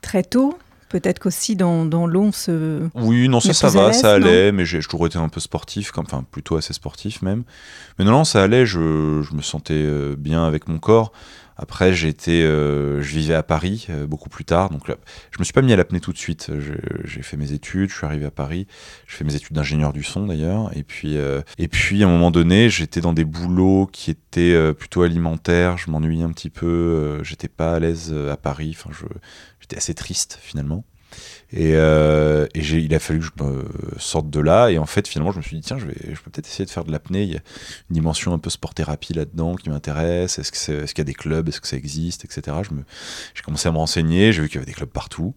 très 0.01 0.23
tôt. 0.23 0.59
Peut-être 0.89 1.19
qu'aussi 1.19 1.55
dans, 1.55 1.85
dans 1.85 2.07
l'eau, 2.07 2.33
se. 2.33 2.89
Oui, 2.95 3.29
non, 3.29 3.41
ça, 3.41 3.53
ça 3.53 3.69
va, 3.69 3.93
ça 3.93 4.15
allait, 4.15 4.53
mais 4.53 4.65
j'ai 4.65 4.81
toujours 4.81 5.07
été 5.07 5.19
un 5.19 5.29
peu 5.29 5.39
sportif, 5.39 5.93
enfin 5.95 6.25
plutôt 6.31 6.57
assez 6.57 6.73
sportif 6.73 7.21
même. 7.21 7.45
Mais 7.99 8.07
non, 8.07 8.13
non, 8.13 8.25
ça 8.25 8.43
allait, 8.43 8.65
je, 8.65 9.21
je 9.23 9.35
me 9.35 9.43
sentais 9.43 9.87
bien 10.17 10.47
avec 10.47 10.67
mon 10.67 10.79
corps. 10.79 11.13
Après, 11.61 11.93
j'étais, 11.93 12.43
euh, 12.43 13.03
je 13.03 13.09
vivais 13.19 13.35
à 13.35 13.43
Paris 13.43 13.89
euh, 13.91 14.07
beaucoup 14.07 14.29
plus 14.29 14.45
tard, 14.45 14.71
donc 14.71 14.87
là, 14.87 14.95
je 15.33 15.41
me 15.41 15.45
suis 15.45 15.53
pas 15.53 15.61
mis 15.61 15.73
à 15.73 15.77
l'apnée 15.77 15.99
tout 15.99 16.13
de 16.13 16.19
suite. 16.19 16.53
J'ai 17.05 17.23
fait 17.23 17.37
mes 17.37 17.53
études, 17.53 17.91
je 17.91 17.97
suis 17.97 18.07
arrivé 18.07 18.25
à 18.27 18.31
Paris, 18.31 18.69
je 19.09 19.17
fais 19.17 19.25
mes 19.25 19.35
études 19.35 19.57
d'ingénieur 19.57 19.93
du 19.93 20.05
son 20.05 20.27
d'ailleurs, 20.27 20.71
et 20.77 20.85
puis 20.85 21.19
euh, 21.19 21.43
et 21.59 21.67
puis 21.67 22.05
à 22.05 22.07
un 22.07 22.11
moment 22.11 22.31
donné, 22.31 22.71
j'étais 22.71 23.01
dans 23.01 23.13
des 23.13 23.25
boulots 23.25 23.89
qui 23.93 24.13
étaient 24.13 24.73
plutôt 24.75 25.03
alimentaires. 25.03 25.79
Je 25.79 25.91
m'ennuyais 25.91 26.23
un 26.23 26.31
petit 26.31 26.51
peu, 26.51 27.21
j'étais 27.25 27.49
pas 27.49 27.75
à 27.75 27.79
l'aise 27.81 28.15
à 28.31 28.37
Paris. 28.37 28.77
Enfin, 28.79 28.91
j'étais 29.61 29.77
assez 29.77 29.95
triste 29.95 30.39
finalement. 30.41 30.85
Et, 31.51 31.73
euh, 31.77 32.47
et 32.55 32.61
il 32.61 32.95
a 32.95 32.99
fallu 32.99 33.21
que 33.21 33.27
je 33.27 33.45
me 33.45 33.65
sorte 33.99 34.29
de 34.29 34.41
là. 34.41 34.71
Et 34.71 34.79
en 34.79 34.87
fait, 34.87 35.09
finalement, 35.09 35.33
je 35.33 35.39
me 35.39 35.43
suis 35.43 35.57
dit, 35.57 35.63
tiens, 35.63 35.79
je, 35.79 35.87
vais, 35.87 35.97
je 36.15 36.21
peux 36.21 36.31
peut-être 36.31 36.47
essayer 36.47 36.67
de 36.67 36.71
faire 36.71 36.85
de 36.85 36.93
l'apnée. 36.93 37.23
Il 37.23 37.31
y 37.31 37.37
a 37.37 37.41
une 37.91 37.95
dimension 37.95 38.35
un 38.35 38.39
peu 38.39 38.51
sport-thérapie 38.51 39.15
là-dedans 39.15 39.55
qui 39.55 39.71
m'intéresse. 39.71 40.39
Est-ce 40.39 40.53
qu'il 40.53 40.75
est, 40.75 40.87
qu'il 40.89 40.99
y 40.99 41.01
a 41.01 41.05
des 41.05 41.15
clubs? 41.15 41.49
Est-ce 41.49 41.61
que 41.61 41.69
ça 41.69 41.77
existe? 41.77 42.25
Etc. 42.25 42.57
J'ai 43.35 43.43
commencé 43.43 43.69
à 43.69 43.73
me 43.73 43.79
renseigner. 43.79 44.33
J'ai 44.33 44.43
vu 44.43 44.49
qu'il 44.49 44.57
y 44.57 44.59
avait 44.59 44.67
des 44.67 44.75
clubs 44.75 44.91
partout 44.91 45.35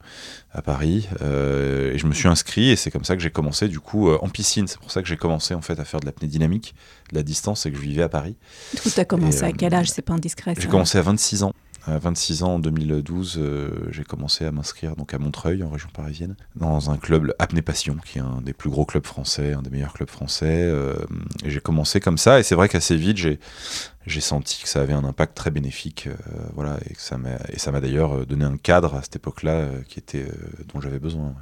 à 0.52 0.62
Paris. 0.62 1.08
Euh, 1.22 1.94
et 1.94 1.98
je 1.98 2.06
me 2.08 2.14
suis 2.14 2.28
inscrit. 2.28 2.72
Et 2.72 2.76
c'est 2.76 2.92
comme 2.92 3.06
ça 3.06 3.16
que 3.16 3.22
j'ai 3.22 3.32
commencé, 3.32 3.70
du 3.70 3.80
coup, 3.80 4.10
euh, 4.10 4.18
en 4.22 4.28
piscine. 4.28 4.68
C'est 4.68 4.80
pour 4.80 4.92
ça 4.92 5.02
que 5.02 5.08
j'ai 5.08 5.18
commencé, 5.18 5.54
en 5.54 5.62
fait, 5.62 5.80
à 5.80 5.86
faire 5.86 6.02
de 6.02 6.06
l'apnée 6.06 6.28
dynamique, 6.28 6.76
de 7.12 7.18
la 7.18 7.24
distance, 7.24 7.66
et 7.66 7.72
que 7.72 7.78
je 7.78 7.82
vivais 7.82 8.04
à 8.04 8.10
Paris. 8.10 8.36
Du 8.74 8.82
coup, 8.82 8.90
tu 8.90 9.00
as 9.00 9.06
commencé 9.06 9.44
à 9.44 9.54
quel 9.54 9.74
âge? 9.74 9.90
C'est 9.90 10.02
pas 10.02 10.14
indiscret. 10.14 10.56
J'ai 10.60 10.68
commencé 10.68 10.98
à 10.98 11.02
26 11.02 11.44
ans. 11.44 11.54
À 11.88 11.98
26 11.98 12.44
ans, 12.44 12.56
en 12.56 12.60
2012, 12.60 13.40
euh, 13.40 13.70
j'ai 13.90 14.04
commencé 14.04 14.46
à 14.46 14.52
m'inscrire 14.52 14.96
donc 14.96 15.16
à 15.16 15.18
Montreuil, 15.18 15.64
en 15.64 15.70
région 15.70 15.90
parisienne, 15.92 16.36
dans 16.56 16.92
un 16.92 16.98
club 16.98 17.34
Apnée 17.40 17.64
Passion, 17.64 17.98
qui 18.06 18.20
est 18.20 18.22
un 18.22 18.42
des 18.42 18.54
plus 18.54 18.70
gros 18.70 18.86
clubs 18.86 19.06
français, 19.06 19.54
un 19.54 19.64
des 19.64 19.72
meilleurs 19.72 19.94
clubs 19.94 20.10
français. 20.10 20.62
Euh, 20.64 20.94
et 21.44 21.50
j'ai 21.50 21.60
commencé 21.60 22.00
comme 22.00 22.20
ça, 22.20 22.40
et 22.40 22.44
c'est 22.44 22.54
vrai 22.54 22.70
qu'assez 22.70 22.96
vite, 22.96 23.18
j'ai 23.18 24.22
senti 24.22 24.62
que 24.62 24.70
ça 24.70 24.82
avait 24.82 24.94
un 24.94 25.04
impact 25.04 25.36
très 25.36 25.50
bénéfique, 25.50 26.08
euh, 26.08 26.14
voilà, 26.54 26.78
et 26.88 26.94
que 26.94 27.02
ça 27.02 27.18
m'a 27.18 27.38
et 27.52 27.58
ça 27.58 27.72
m'a 27.72 27.82
d'ailleurs 27.82 28.28
donné 28.28 28.46
un 28.46 28.58
cadre 28.58 28.94
à 28.94 29.02
cette 29.02 29.16
époque-là 29.16 29.68
qui 29.88 29.98
était 29.98 30.28
dont 30.72 30.82
j'avais 30.82 31.00
besoin. 31.00 31.34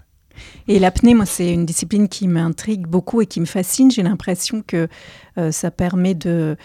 Et 0.69 0.79
l'apnée, 0.79 1.15
moi, 1.15 1.25
c'est 1.25 1.51
une 1.53 1.65
discipline 1.65 2.07
qui 2.07 2.29
m'intrigue 2.29 2.87
beaucoup 2.87 3.21
et 3.21 3.25
qui 3.25 3.41
me 3.41 3.45
fascine. 3.45 3.91
J'ai 3.91 4.03
l'impression 4.03 4.63
que 4.65 4.87
ça 5.51 5.69
permet 5.69 6.15
de 6.15 6.55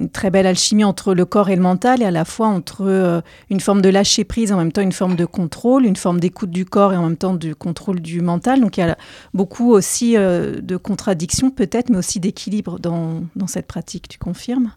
une 0.00 0.08
très 0.08 0.30
belle 0.30 0.46
alchimie 0.46 0.82
entre 0.84 1.14
le 1.14 1.24
corps 1.24 1.50
et 1.50 1.56
le 1.56 1.62
mental 1.62 2.02
et 2.02 2.06
à 2.06 2.10
la 2.10 2.24
fois 2.24 2.48
entre 2.48 2.86
euh, 2.86 3.20
une 3.50 3.60
forme 3.60 3.82
de 3.82 3.90
lâcher 3.90 4.24
prise, 4.24 4.50
en 4.50 4.56
même 4.56 4.72
temps 4.72 4.80
une 4.80 4.92
forme 4.92 5.14
de 5.14 5.26
contrôle, 5.26 5.84
une 5.84 5.96
forme 5.96 6.18
d'écoute 6.18 6.50
du 6.50 6.64
corps 6.64 6.92
et 6.94 6.96
en 6.96 7.02
même 7.02 7.16
temps 7.16 7.34
du 7.34 7.54
contrôle 7.54 8.00
du 8.00 8.22
mental. 8.22 8.60
Donc 8.60 8.78
il 8.78 8.80
y 8.80 8.82
a 8.82 8.96
beaucoup 9.34 9.70
aussi 9.70 10.16
euh, 10.16 10.60
de 10.60 10.76
contradictions 10.76 11.50
peut-être, 11.50 11.90
mais 11.90 11.98
aussi 11.98 12.18
d'équilibre 12.18 12.78
dans, 12.78 13.22
dans 13.36 13.46
cette 13.46 13.66
pratique. 13.66 14.08
Tu 14.08 14.18
confirmes? 14.18 14.72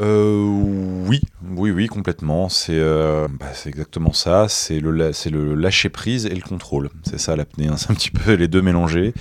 Euh, 0.00 1.04
oui, 1.06 1.20
oui, 1.56 1.70
oui, 1.70 1.86
complètement. 1.86 2.48
C'est 2.48 2.78
euh, 2.78 3.28
bah, 3.28 3.52
exactement 3.66 4.12
ça. 4.12 4.46
C'est 4.48 4.80
le, 4.80 5.54
lâcher 5.54 5.90
prise 5.90 6.26
et 6.26 6.34
le 6.34 6.40
contrôle. 6.40 6.88
C'est 7.04 7.18
ça 7.18 7.36
l'apnée. 7.36 7.68
Hein. 7.68 7.74
C'est 7.78 7.90
un 7.90 7.94
petit 7.94 8.10
peu 8.10 8.32
les 8.32 8.48
deux 8.48 8.62
mélangés. 8.62 9.12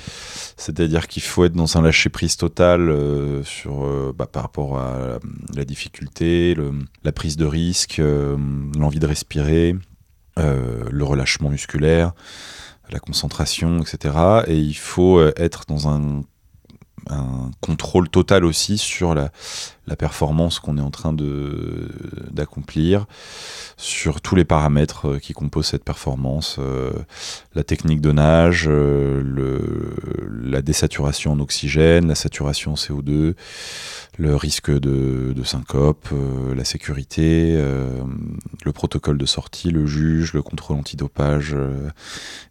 C'est-à-dire 0.55 1.07
qu'il 1.07 1.23
faut 1.23 1.43
être 1.45 1.53
dans 1.53 1.77
un 1.77 1.81
lâcher 1.81 2.09
prise 2.09 2.37
total 2.37 2.89
euh, 2.89 3.43
sur, 3.43 4.13
bah, 4.13 4.27
par 4.27 4.43
rapport 4.43 4.79
à 4.79 5.19
la 5.53 5.65
difficulté, 5.65 6.55
la 7.03 7.11
prise 7.11 7.35
de 7.35 7.45
risque, 7.45 8.01
l'envie 8.77 8.99
de 8.99 9.07
respirer, 9.07 9.75
le 10.37 11.03
relâchement 11.03 11.49
musculaire, 11.49 12.13
la 12.89 12.99
concentration, 12.99 13.81
etc. 13.81 14.15
Et 14.47 14.57
il 14.57 14.77
faut 14.77 15.21
être 15.21 15.65
dans 15.67 15.87
un 15.89 16.21
contrôle 17.61 18.09
total 18.09 18.45
aussi 18.45 18.77
sur 18.77 19.15
la, 19.15 19.31
la 19.89 19.95
performance 19.95 20.59
qu'on 20.59 20.77
est 20.77 20.81
en 20.81 20.91
train 20.91 21.15
d'accomplir, 22.31 23.07
sur 23.75 24.21
tous 24.21 24.35
les 24.35 24.45
paramètres 24.45 25.07
euh, 25.07 25.19
qui 25.19 25.33
composent 25.33 25.67
cette 25.67 25.85
performance, 25.85 26.57
euh, 26.59 26.91
la 27.55 27.63
technique 27.63 28.01
de 28.01 28.11
nage, 28.11 28.65
euh, 28.67 29.21
le, 29.23 29.95
la 30.43 30.61
désaturation 30.61 31.31
en 31.31 31.39
oxygène, 31.39 32.07
la 32.07 32.15
saturation 32.15 32.73
en 32.73 32.75
CO2, 32.75 33.33
le 34.17 34.35
risque 34.35 34.69
de, 34.69 35.33
de 35.33 35.43
syncope, 35.43 36.09
la 36.53 36.65
sécurité, 36.65 37.55
le 38.65 38.71
protocole 38.73 39.17
de 39.17 39.25
sortie, 39.25 39.71
le 39.71 39.85
juge, 39.85 40.33
le 40.33 40.41
contrôle 40.41 40.75
antidopage, 40.75 41.55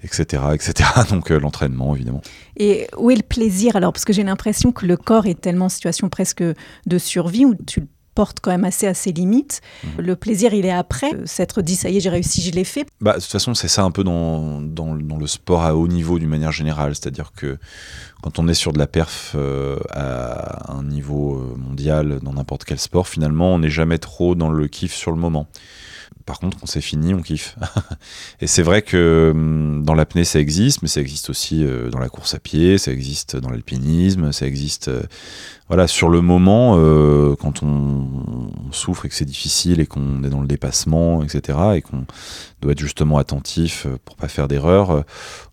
etc., 0.02 0.44
etc. 0.54 0.88
Donc 1.10 1.28
l'entraînement 1.28 1.94
évidemment. 1.94 2.22
Et 2.56 2.86
où 2.96 3.10
est 3.10 3.16
le 3.16 3.22
plaisir 3.22 3.76
alors? 3.76 3.92
Parce 3.92 4.06
que 4.06 4.14
j'ai 4.14 4.24
l'impression 4.24 4.72
que 4.72 4.86
le 4.86 4.96
corps 4.96 5.26
est 5.26 5.38
tellement 5.38 5.66
en 5.66 5.68
situation 5.68 6.08
presque 6.08 6.42
de 6.42 6.98
survie 6.98 7.27
où 7.46 7.54
tu 7.66 7.80
le 7.80 7.86
portes 8.18 8.40
quand 8.40 8.50
même 8.50 8.64
assez 8.64 8.88
à 8.88 8.94
ses 8.94 9.12
limites. 9.12 9.60
Mhm. 9.84 10.04
Le 10.04 10.16
plaisir, 10.16 10.52
il 10.52 10.66
est 10.66 10.72
après. 10.72 11.14
Euh, 11.14 11.24
s'être 11.24 11.62
dit, 11.62 11.76
ça 11.76 11.88
y 11.88 11.98
est, 11.98 12.00
j'ai 12.00 12.08
réussi, 12.08 12.42
je 12.42 12.50
l'ai 12.50 12.64
fait. 12.64 12.84
Bah, 13.00 13.12
de 13.12 13.20
toute 13.20 13.30
façon, 13.30 13.54
c'est 13.54 13.68
ça 13.68 13.84
un 13.84 13.92
peu 13.92 14.02
dans, 14.02 14.60
dans, 14.60 14.92
le 14.92 15.26
sport 15.28 15.62
à 15.62 15.76
haut 15.76 15.86
niveau 15.86 16.18
d'une 16.18 16.28
manière 16.28 16.50
générale. 16.50 16.96
C'est-à-dire 16.96 17.30
que 17.30 17.58
quand 18.20 18.40
on 18.40 18.48
est 18.48 18.54
sur 18.54 18.72
de 18.72 18.78
la 18.78 18.88
perf 18.88 19.34
euh, 19.36 19.78
à 19.90 20.72
un 20.72 20.82
niveau 20.82 21.36
euh, 21.36 21.56
mondial 21.56 22.18
dans 22.20 22.32
n'importe 22.32 22.64
quel 22.64 22.80
sport, 22.80 23.06
finalement, 23.06 23.54
on 23.54 23.60
n'est 23.60 23.70
jamais 23.70 23.98
trop 23.98 24.34
dans 24.34 24.50
le 24.50 24.66
kiff 24.66 24.94
sur 24.94 25.12
le 25.12 25.18
moment 25.18 25.46
par 26.26 26.40
contre, 26.40 26.58
quand 26.58 26.66
c'est 26.66 26.82
fini, 26.82 27.14
on 27.14 27.22
kiffe. 27.22 27.56
et 28.42 28.46
c'est 28.46 28.62
vrai 28.62 28.82
que 28.82 29.32
hum, 29.34 29.82
dans 29.82 29.94
l'apnée, 29.94 30.24
ça 30.24 30.38
existe, 30.38 30.82
mais 30.82 30.88
ça 30.88 31.00
existe 31.00 31.30
aussi 31.30 31.64
dans 31.90 31.98
la 31.98 32.10
course 32.10 32.34
à 32.34 32.38
pied, 32.38 32.76
ça 32.76 32.92
existe 32.92 33.36
dans 33.36 33.48
l'alpinisme, 33.48 34.30
ça 34.30 34.46
existe. 34.46 34.90
Euh, 35.68 35.74
voilà, 35.74 35.86
sur 35.86 36.08
le 36.08 36.20
moment, 36.20 36.76
euh, 36.78 37.34
quand 37.36 37.62
on, 37.62 38.08
souffre 38.70 39.06
et 39.06 39.08
que 39.08 39.14
c'est 39.14 39.24
difficile 39.24 39.80
et 39.80 39.86
qu'on 39.86 40.22
est 40.24 40.28
dans 40.28 40.40
le 40.40 40.46
dépassement, 40.46 41.22
etc., 41.22 41.58
et 41.76 41.82
qu'on 41.82 42.04
doit 42.60 42.72
être 42.72 42.78
justement 42.78 43.16
attentif 43.16 43.86
pour 44.04 44.14
pas 44.16 44.28
faire 44.28 44.46
d'erreur, 44.46 45.04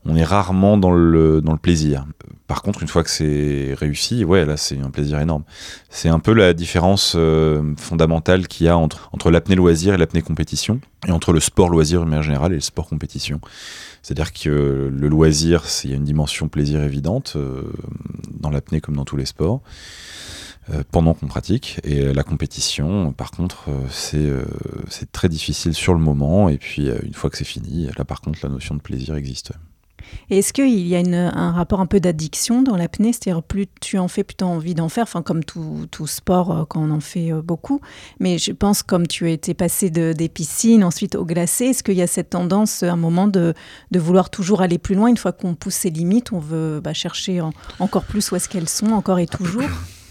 on 0.06 0.18
est 0.18 0.24
rarement 0.24 0.78
dans 0.78 0.92
le, 0.92 1.40
dans 1.42 1.54
le 1.54 1.58
plaisir. 1.58 2.06
Par 2.48 2.62
contre, 2.62 2.82
une 2.82 2.90
fois 2.90 3.04
que 3.04 3.10
c'est 3.10 3.74
réussi, 3.78 4.26
ouais, 4.26 4.46
là, 4.46 4.58
c'est 4.58 4.78
un 4.80 4.90
plaisir 4.90 5.20
énorme. 5.20 5.44
C'est 5.90 6.10
un 6.10 6.20
peu 6.20 6.34
la 6.34 6.54
différence 6.54 7.16
fondamentale 7.78 8.50
qu'il 8.50 8.66
y 8.66 8.70
a 8.70 8.78
entre, 8.78 9.10
entre 9.14 9.32
l'apnée 9.32 9.56
loisir 9.56 9.94
et 9.94 9.98
l'apnée 9.98 10.22
compétition, 10.22 10.82
et 11.08 11.12
entre 11.12 11.32
le 11.32 11.40
sport 11.40 11.70
loisir 11.70 12.02
de 12.02 12.10
manière 12.10 12.46
et 12.46 12.50
le 12.50 12.60
sport 12.60 12.88
compétition. 12.88 13.40
C'est-à-dire 14.06 14.34
que 14.34 14.92
le 14.94 15.08
loisir, 15.08 15.64
il 15.84 15.90
y 15.90 15.94
a 15.94 15.96
une 15.96 16.04
dimension 16.04 16.48
plaisir 16.48 16.84
évidente, 16.84 17.34
euh, 17.38 17.74
dans 18.40 18.52
l'apnée 18.52 18.80
comme 18.80 18.96
dans 18.96 19.04
tous 19.04 19.18
les 19.18 19.26
sports, 19.26 19.64
euh, 20.70 20.84
pendant 20.92 21.16
qu'on 21.16 21.26
pratique. 21.26 21.80
Et 21.84 22.14
la 22.14 22.22
compétition, 22.22 23.14
par 23.14 23.32
contre, 23.32 23.72
euh, 24.14 24.46
c'est 24.90 25.12
très 25.12 25.28
difficile 25.28 25.74
sur 25.74 25.96
le 25.96 26.00
moment, 26.00 26.50
et 26.50 26.60
puis 26.60 26.88
une 26.88 27.16
fois 27.16 27.32
que 27.32 27.38
c'est 27.38 27.46
fini, 27.46 27.90
là 27.98 28.06
par 28.06 28.22
contre, 28.22 28.38
la 28.44 28.50
notion 28.50 28.76
de 28.76 28.80
plaisir 28.80 29.16
existe. 29.16 29.54
Et 30.30 30.40
est-ce 30.40 30.54
qu'il 30.54 30.88
y 30.88 30.96
a 30.96 31.00
un 31.00 31.52
rapport 31.52 31.80
un 31.80 31.86
peu 31.86 32.00
d'addiction 32.00 32.62
dans 32.62 32.76
l'apnée? 32.76 33.14
C'est-à-dire, 33.14 33.44
plus 33.44 33.68
tu 33.82 33.98
en 33.98 34.08
fais, 34.08 34.24
plus 34.24 34.36
tu 34.36 34.44
as 34.44 34.48
envie 34.48 34.74
d'en 34.74 34.90
faire, 34.90 35.04
enfin, 35.04 35.22
comme 35.22 35.44
tout, 35.44 35.86
tout, 35.92 36.08
sport 36.08 36.52
euh, 36.52 36.64
quand 36.68 36.82
on 36.82 36.92
en 36.92 37.00
fait 37.00 37.32
euh, 37.32 37.42
beaucoup. 37.42 37.82
Mais 38.20 38.38
je 38.38 38.52
pense, 38.52 38.84
comme 38.84 39.08
tu 39.08 39.26
as 39.28 39.32
été 39.32 39.54
passé 39.54 39.90
de, 39.90 40.14
des 40.14 40.30
piscines, 40.30 40.84
ensuite 40.84 41.16
au 41.16 41.26
glacé, 41.26 41.66
est-ce 41.66 41.84
qu'il 41.84 41.96
y 41.96 42.02
a 42.02 42.08
cette 42.08 42.32
tendance, 42.32 42.84
à 42.84 42.92
un 42.92 42.96
moment, 42.96 43.28
de, 43.28 43.54
de 43.92 44.00
vouloir 44.00 44.30
toujours 44.30 44.62
aller 44.62 44.78
plus 44.78 44.96
loin? 44.96 45.08
Une 45.08 45.18
fois 45.18 45.32
qu'on 45.32 45.56
pousse 45.56 45.76
ses 45.76 45.90
limites, 45.90 46.32
on 46.32 46.40
veut 46.40 46.80
bah, 46.84 46.94
chercher 46.94 47.42
encore 47.80 48.04
plus 48.04 48.32
où 48.32 48.36
est-ce 48.36 48.50
qu'elles 48.50 48.70
sont, 48.70 48.92
encore 48.92 49.20
et 49.20 49.28
toujours? 49.28 49.64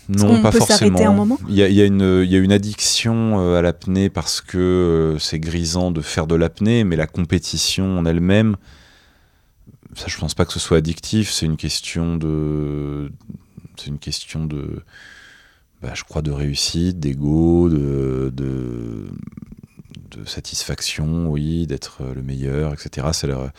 Non, 0.09 0.43
pas 0.43 0.51
peut 0.51 0.59
forcément. 0.59 1.01
Un 1.01 1.13
moment? 1.13 1.39
Il, 1.49 1.55
y 1.55 1.63
a, 1.63 1.69
il, 1.69 1.75
y 1.75 1.81
a 1.81 1.87
une, 1.87 2.23
il 2.25 2.31
y 2.31 2.37
a 2.37 2.39
une 2.39 2.53
addiction 2.53 3.41
euh, 3.41 3.59
à 3.59 3.63
l'apnée 3.63 4.11
parce 4.11 4.41
que 4.41 5.17
c'est 5.19 5.39
grisant 5.39 5.91
de 5.91 6.01
faire 6.01 6.27
de 6.27 6.35
l'apnée, 6.35 6.85
mais 6.85 6.97
la 6.97 7.07
compétition 7.07 7.99
en 7.99 8.05
elle-même, 8.05 8.57
ça, 9.97 10.07
je 10.09 10.19
pense 10.19 10.35
pas 10.35 10.45
que 10.45 10.53
ce 10.53 10.59
soit 10.59 10.79
addictif. 10.79 11.31
C'est 11.31 11.47
une 11.47 11.57
question 11.57 12.17
de, 12.17 13.11
c'est 13.77 13.87
une 13.87 13.99
question 13.99 14.47
de, 14.47 14.83
bah, 15.83 15.93
je 15.95 16.05
crois, 16.05 16.23
de 16.23 16.31
réussite, 16.31 16.99
d'ego, 16.99 17.69
de, 17.69 18.33
de, 18.33 19.07
satisfaction, 20.27 21.29
oui, 21.29 21.67
d'être 21.67 22.03
le 22.15 22.23
meilleur, 22.23 22.73
etc. 22.73 23.09
C'est 23.13 23.27
la, 23.27 23.53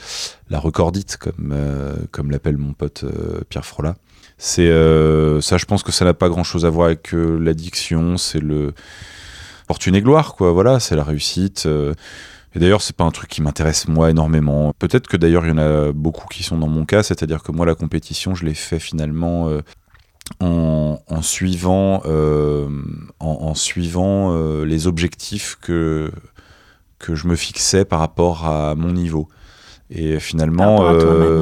la, 0.49 0.59
recordite, 0.59 1.17
comme, 1.17 1.51
euh, 1.51 1.95
comme 2.11 2.31
l'appelle 2.31 2.57
mon 2.57 2.73
pote 2.73 3.03
euh, 3.03 3.41
Pierre 3.49 3.65
Frola. 3.65 3.95
C'est 4.37 4.69
euh, 4.69 5.41
ça, 5.41 5.57
je 5.57 5.65
pense 5.65 5.83
que 5.83 5.91
ça 5.91 6.05
n'a 6.05 6.13
pas 6.13 6.29
grand-chose 6.29 6.65
à 6.65 6.69
voir 6.69 6.87
avec 6.87 7.11
l'addiction. 7.11 8.17
C'est 8.17 8.39
le 8.39 8.73
fortune 9.67 9.95
et 9.95 10.01
gloire, 10.01 10.35
quoi. 10.35 10.53
Voilà, 10.53 10.79
c'est 10.79 10.95
la 10.95 11.03
réussite. 11.03 11.67
Et 12.55 12.59
d'ailleurs, 12.59 12.81
c'est 12.81 12.95
pas 12.95 13.03
un 13.03 13.11
truc 13.11 13.29
qui 13.29 13.41
m'intéresse 13.41 13.87
moi 13.89 14.09
énormément. 14.09 14.73
Peut-être 14.79 15.07
que 15.07 15.17
d'ailleurs, 15.17 15.45
il 15.45 15.49
y 15.49 15.51
en 15.51 15.57
a 15.57 15.91
beaucoup 15.91 16.27
qui 16.27 16.41
sont 16.41 16.57
dans 16.57 16.69
mon 16.69 16.85
cas, 16.85 17.03
c'est-à-dire 17.03 17.43
que 17.43 17.51
moi, 17.51 17.65
la 17.65 17.75
compétition, 17.75 18.33
je 18.33 18.45
l'ai 18.45 18.53
fait 18.53 18.79
finalement 18.79 19.49
euh, 19.49 19.61
en, 20.39 21.21
suivant, 21.21 22.01
euh, 22.05 22.69
en, 23.19 23.53
suivant 23.55 24.31
euh, 24.31 24.65
les 24.65 24.87
objectifs 24.87 25.57
que, 25.61 26.11
que 26.97 27.13
je 27.13 27.27
me 27.27 27.35
fixais 27.35 27.83
par 27.83 27.99
rapport 27.99 28.45
à 28.45 28.73
mon 28.75 28.93
niveau. 28.93 29.27
Et 29.89 30.19
finalement, 30.19 30.93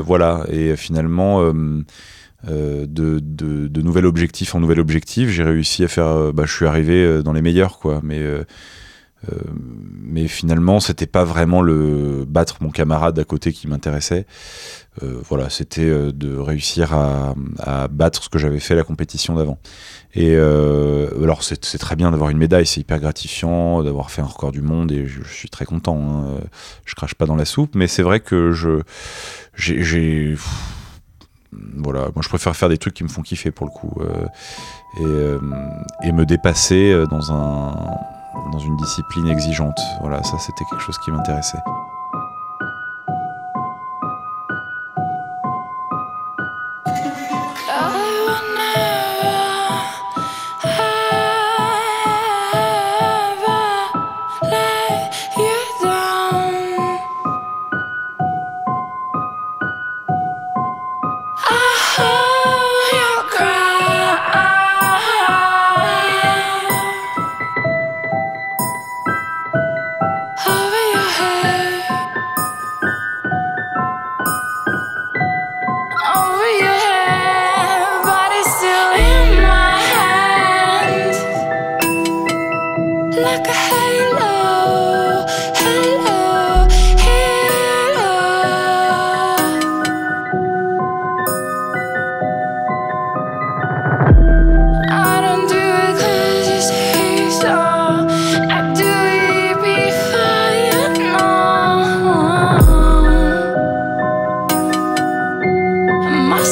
voilà, 0.01 0.45
et 0.49 0.75
finalement. 0.75 1.43
de, 1.43 2.85
de, 2.85 3.67
de, 3.67 3.81
nouvel 3.81 4.05
objectif 4.05 4.53
en 4.53 4.59
nouvel 4.59 4.81
objectif, 4.81 5.29
j'ai 5.29 5.43
réussi 5.43 5.85
à 5.85 5.87
faire. 5.87 6.33
Bah, 6.33 6.43
je 6.45 6.53
suis 6.53 6.65
arrivé 6.65 7.23
dans 7.23 7.31
les 7.31 7.41
meilleurs, 7.41 7.79
quoi. 7.79 8.01
Mais 8.03 8.19
euh, 8.19 8.43
mais 10.13 10.27
finalement, 10.27 10.79
c'était 10.79 11.07
pas 11.07 11.23
vraiment 11.23 11.61
le 11.61 12.25
battre 12.27 12.57
mon 12.61 12.69
camarade 12.69 13.17
à 13.17 13.23
côté 13.23 13.51
qui 13.51 13.67
m'intéressait. 13.67 14.25
Euh, 15.01 15.19
voilà, 15.27 15.49
c'était 15.49 15.81
euh, 15.81 16.11
de 16.11 16.37
réussir 16.37 16.93
à, 16.93 17.33
battre 17.87 18.23
ce 18.23 18.29
que 18.29 18.37
j'avais 18.37 18.59
fait 18.59 18.75
la 18.75 18.83
compétition 18.83 19.35
d'avant. 19.35 19.57
Et 20.13 20.35
alors, 20.35 21.41
c'est 21.41 21.79
très 21.79 21.95
bien 21.95 22.11
d'avoir 22.11 22.29
une 22.29 22.37
médaille, 22.37 22.67
c'est 22.67 22.81
hyper 22.81 22.99
gratifiant 22.99 23.81
d'avoir 23.81 24.11
fait 24.11 24.21
un 24.21 24.25
record 24.25 24.51
du 24.51 24.61
monde 24.61 24.91
et 24.91 25.07
je, 25.07 25.23
suis 25.23 25.49
très 25.49 25.65
content. 25.65 25.97
Hein. 25.97 26.41
Je 26.85 26.93
crache 26.93 27.15
pas 27.15 27.25
dans 27.25 27.35
la 27.35 27.45
soupe, 27.45 27.73
mais 27.73 27.87
c'est 27.87 28.03
vrai 28.03 28.19
que 28.19 28.51
je 28.51 28.81
voilà, 31.75 32.01
moi 32.15 32.21
je 32.21 32.29
préfère 32.29 32.55
faire 32.55 32.69
des 32.69 32.77
trucs 32.77 32.93
qui 32.93 33.03
me 33.03 33.09
font 33.09 33.21
kiffer 33.21 33.51
pour 33.51 33.65
le 33.65 33.71
coup 33.71 33.95
et 34.99 36.11
me 36.11 36.25
dépasser 36.25 37.05
dans 37.09 37.31
un 37.31 37.73
dans 38.51 38.59
une 38.59 38.75
discipline 38.75 39.27
exigeante. 39.27 39.79
Voilà, 40.01 40.23
ça 40.23 40.37
c'était 40.39 40.65
quelque 40.65 40.81
chose 40.81 40.97
qui 40.97 41.11
m'intéressait. 41.11 41.59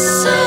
so 0.01 0.40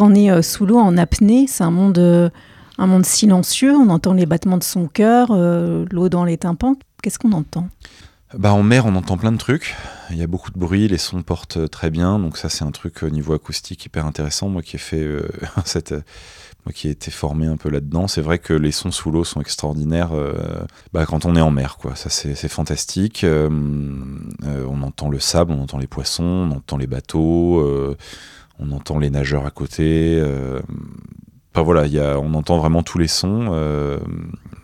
on 0.00 0.14
est 0.14 0.30
euh, 0.30 0.42
sous 0.42 0.66
l'eau 0.66 0.78
en 0.78 0.96
apnée, 0.96 1.46
c'est 1.46 1.64
un 1.64 1.70
monde, 1.70 1.98
euh, 1.98 2.30
un 2.78 2.86
monde 2.86 3.04
silencieux. 3.04 3.74
On 3.74 3.88
entend 3.90 4.12
les 4.12 4.26
battements 4.26 4.58
de 4.58 4.64
son 4.64 4.86
cœur, 4.86 5.28
euh, 5.30 5.84
l'eau 5.90 6.08
dans 6.08 6.24
les 6.24 6.38
tympans. 6.38 6.76
Qu'est-ce 7.02 7.18
qu'on 7.18 7.32
entend? 7.32 7.68
Bah, 8.36 8.52
En 8.52 8.62
mer, 8.62 8.86
on 8.86 8.94
entend 8.94 9.16
plein 9.16 9.32
de 9.32 9.38
trucs. 9.38 9.74
Il 10.10 10.16
y 10.16 10.22
a 10.22 10.26
beaucoup 10.26 10.50
de 10.50 10.58
bruit, 10.58 10.88
les 10.88 10.98
sons 10.98 11.22
portent 11.22 11.68
très 11.70 11.90
bien. 11.90 12.18
Donc, 12.18 12.36
ça, 12.36 12.48
c'est 12.48 12.64
un 12.64 12.70
truc 12.70 13.02
au 13.02 13.10
niveau 13.10 13.34
acoustique 13.34 13.84
hyper 13.84 14.06
intéressant. 14.06 14.48
Moi 14.48 14.62
qui 14.62 14.76
ai 14.76 14.78
fait. 14.78 15.06
Moi 16.66 16.74
qui 16.74 16.88
ai 16.88 16.90
été 16.90 17.10
formé 17.10 17.46
un 17.46 17.56
peu 17.56 17.70
là-dedans, 17.70 18.06
c'est 18.06 18.20
vrai 18.20 18.38
que 18.38 18.52
les 18.52 18.70
sons 18.70 18.90
sous 18.90 19.10
l'eau 19.10 19.24
sont 19.24 19.40
extraordinaires 19.40 20.10
bah, 20.92 21.06
quand 21.06 21.24
on 21.24 21.34
est 21.34 21.40
en 21.40 21.50
mer. 21.50 21.78
Quoi. 21.78 21.96
Ça, 21.96 22.10
c'est 22.10 22.48
fantastique. 22.48 23.24
on 23.24 24.82
entend 24.82 25.08
le 25.08 25.18
sable, 25.18 25.52
on 25.52 25.62
entend 25.62 25.78
les 25.78 25.86
poissons, 25.86 26.22
on 26.22 26.50
entend 26.50 26.76
les 26.76 26.86
bateaux 26.86 27.96
on 28.60 28.72
entend 28.72 28.98
les 28.98 29.10
nageurs 29.10 29.46
à 29.46 29.50
côté. 29.50 30.22
Enfin 31.52 31.62
voilà, 31.62 32.18
on 32.20 32.34
entend 32.34 32.58
vraiment 32.58 32.82
tous 32.82 32.98
les 32.98 33.08
sons, 33.08 33.50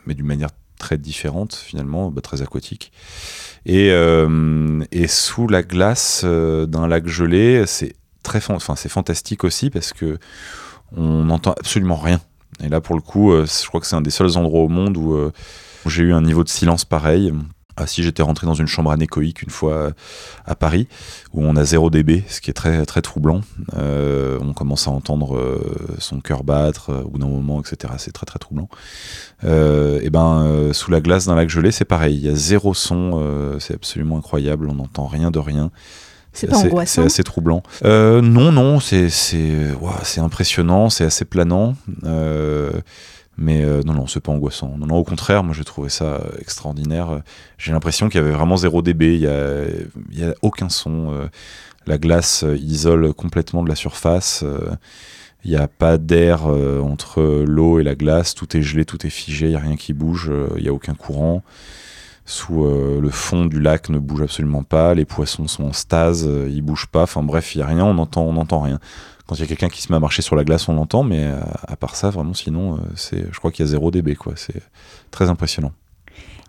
mais 0.06 0.14
d'une 0.14 0.26
manière 0.26 0.50
très 0.78 0.98
différente 0.98 1.54
finalement, 1.54 2.10
bah, 2.10 2.20
très 2.20 2.42
aquatique. 2.42 2.92
Et, 3.64 3.88
et, 4.92 5.08
sous 5.08 5.48
la 5.48 5.62
glace 5.62 6.24
d'un 6.24 6.86
lac 6.86 7.08
gelé, 7.08 7.64
c'est 7.66 7.94
c'est 8.76 8.88
fantastique 8.88 9.44
aussi 9.44 9.70
parce 9.70 9.92
que 9.92 10.18
on 10.96 11.24
n'entend 11.24 11.52
absolument 11.52 11.96
rien. 11.96 12.20
Et 12.62 12.68
là, 12.68 12.80
pour 12.80 12.96
le 12.96 13.00
coup, 13.00 13.32
je 13.32 13.66
crois 13.66 13.80
que 13.80 13.86
c'est 13.86 13.96
un 13.96 14.00
des 14.00 14.10
seuls 14.10 14.36
endroits 14.36 14.62
au 14.62 14.68
monde 14.68 14.96
où 14.96 15.30
j'ai 15.86 16.02
eu 16.02 16.12
un 16.12 16.22
niveau 16.22 16.44
de 16.44 16.48
silence 16.48 16.84
pareil. 16.84 17.32
Ah, 17.78 17.86
si 17.86 18.02
j'étais 18.02 18.22
rentré 18.22 18.46
dans 18.46 18.54
une 18.54 18.66
chambre 18.66 18.90
anéchoïque 18.90 19.42
une 19.42 19.50
fois 19.50 19.74
euh, 19.74 19.90
à 20.46 20.54
Paris, 20.54 20.88
où 21.34 21.44
on 21.44 21.56
a 21.56 21.64
0 21.64 21.90
dB, 21.90 22.24
ce 22.26 22.40
qui 22.40 22.48
est 22.50 22.54
très, 22.54 22.86
très 22.86 23.02
troublant. 23.02 23.42
Euh, 23.76 24.38
on 24.40 24.54
commence 24.54 24.88
à 24.88 24.90
entendre 24.90 25.36
euh, 25.36 25.76
son 25.98 26.20
cœur 26.20 26.42
battre 26.42 27.02
au 27.04 27.10
bout 27.10 27.18
d'un 27.18 27.28
moment, 27.28 27.60
etc. 27.60 27.92
C'est 27.98 28.12
très 28.12 28.24
très 28.24 28.38
troublant. 28.38 28.68
et 29.44 30.08
ben, 30.10 30.70
sous 30.72 30.90
la 30.90 31.02
glace 31.02 31.26
d'un 31.26 31.34
lac 31.34 31.50
gelé, 31.50 31.70
c'est 31.70 31.84
pareil. 31.84 32.16
Il 32.16 32.24
y 32.24 32.30
a 32.30 32.34
zéro 32.34 32.72
son, 32.72 33.58
c'est 33.60 33.74
absolument 33.74 34.16
incroyable. 34.16 34.68
On 34.70 34.74
n'entend 34.74 35.06
rien 35.06 35.30
de 35.30 35.38
rien. 35.38 35.70
C'est 36.32 36.46
pas 36.46 36.58
angoissant. 36.58 37.02
C'est 37.02 37.06
assez 37.06 37.24
troublant. 37.24 37.62
non, 37.84 38.52
non, 38.52 38.80
c'est 38.80 39.10
c'est 39.10 40.20
impressionnant, 40.20 40.88
c'est 40.88 41.04
assez 41.04 41.26
planant. 41.26 41.74
Mais 43.38 43.64
euh, 43.64 43.82
non, 43.84 43.92
non, 43.92 44.06
c'est 44.06 44.20
pas 44.20 44.32
angoissant. 44.32 44.76
Non, 44.78 44.86
non, 44.86 44.96
au 44.96 45.04
contraire, 45.04 45.44
moi 45.44 45.54
j'ai 45.54 45.64
trouvé 45.64 45.88
ça 45.88 46.04
euh, 46.04 46.38
extraordinaire. 46.40 47.20
J'ai 47.58 47.72
l'impression 47.72 48.08
qu'il 48.08 48.20
y 48.20 48.24
avait 48.24 48.32
vraiment 48.32 48.56
zéro 48.56 48.80
dB, 48.80 49.14
il 49.14 49.20
n'y 49.20 49.26
a, 49.26 49.64
y 50.12 50.24
a 50.24 50.34
aucun 50.42 50.68
son. 50.68 51.12
Euh, 51.12 51.26
la 51.86 51.98
glace 51.98 52.44
isole 52.58 53.14
complètement 53.14 53.62
de 53.62 53.68
la 53.68 53.76
surface. 53.76 54.44
Il 55.44 55.50
n'y 55.52 55.56
a 55.56 55.68
pas 55.68 55.98
d'air 55.98 56.46
entre 56.46 57.44
l'eau 57.46 57.78
et 57.78 57.84
la 57.84 57.94
glace. 57.94 58.34
Tout 58.34 58.56
est 58.56 58.62
gelé, 58.62 58.84
tout 58.84 59.06
est 59.06 59.10
figé, 59.10 59.46
il 59.46 59.50
n'y 59.50 59.54
a 59.54 59.60
rien 59.60 59.76
qui 59.76 59.92
bouge, 59.92 60.32
il 60.56 60.64
n'y 60.64 60.68
a 60.68 60.72
aucun 60.72 60.94
courant. 60.94 61.44
Sous 62.24 62.64
le 62.64 63.08
fond 63.10 63.44
du 63.44 63.60
lac 63.60 63.88
ne 63.88 64.00
bouge 64.00 64.22
absolument 64.22 64.64
pas. 64.64 64.94
Les 64.94 65.04
poissons 65.04 65.46
sont 65.46 65.62
en 65.62 65.72
stase, 65.72 66.28
ils 66.48 66.60
bougent 66.60 66.88
pas. 66.88 67.04
Enfin 67.04 67.22
bref, 67.22 67.54
il 67.54 67.58
n'y 67.58 67.62
a 67.62 67.68
rien, 67.68 67.84
on 67.84 67.94
n'entend 67.94 68.24
on 68.24 68.36
entend 68.36 68.62
rien 68.62 68.80
quand 69.26 69.34
il 69.34 69.40
y 69.40 69.44
a 69.44 69.46
quelqu'un 69.46 69.68
qui 69.68 69.82
se 69.82 69.90
met 69.90 69.96
à 69.96 70.00
marcher 70.00 70.22
sur 70.22 70.36
la 70.36 70.44
glace, 70.44 70.68
on 70.68 70.74
l'entend, 70.74 71.02
mais 71.02 71.24
euh, 71.24 71.40
à 71.66 71.76
part 71.76 71.96
ça, 71.96 72.10
vraiment, 72.10 72.34
sinon, 72.34 72.74
euh, 72.74 72.78
c'est, 72.94 73.26
je 73.30 73.38
crois 73.38 73.50
qu'il 73.50 73.64
y 73.64 73.68
a 73.68 73.70
0 73.70 73.90
dB, 73.90 74.14
quoi. 74.14 74.34
C'est 74.36 74.62
très 75.10 75.28
impressionnant. 75.28 75.72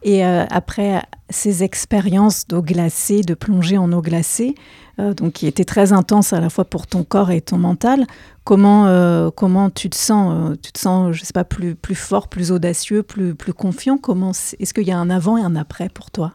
Et 0.04 0.24
euh, 0.26 0.46
après 0.52 1.02
ces 1.32 1.64
expériences 1.64 2.48
d'eau 2.48 2.62
glacée, 2.62 3.22
de 3.22 3.34
plongée 3.34 3.80
en 3.80 3.92
eau 3.92 4.02
glacée, 4.02 4.56
donc 4.98 5.34
qui 5.34 5.48
étaient 5.48 5.66
très 5.66 5.92
intenses 5.92 6.34
à 6.34 6.40
la 6.40 6.50
fois 6.50 6.66
pour 6.66 6.88
ton 6.88 7.04
corps 7.04 7.30
et 7.30 7.42
ton 7.42 7.58
mental, 7.58 8.08
comment, 8.46 9.30
comment 9.32 9.70
tu 9.70 9.90
te 9.92 9.96
sens 9.96 10.58
Tu 10.64 10.72
te 10.72 10.80
sens, 10.80 11.14
je 11.14 11.24
sais 11.24 11.34
pas, 11.34 11.44
plus, 11.44 11.76
plus 11.76 11.94
fort, 11.94 12.30
plus 12.30 12.52
audacieux, 12.52 13.04
plus, 13.04 13.36
plus 13.36 13.54
confiant? 13.54 13.98
Comment 13.98 14.32
Est-ce 14.32 14.74
qu'il 14.74 14.88
y 14.88 14.92
a 14.92 14.98
un 14.98 15.10
avant 15.10 15.38
et 15.38 15.42
un 15.42 15.56
après 15.56 15.90
pour 15.90 16.10
toi? 16.10 16.34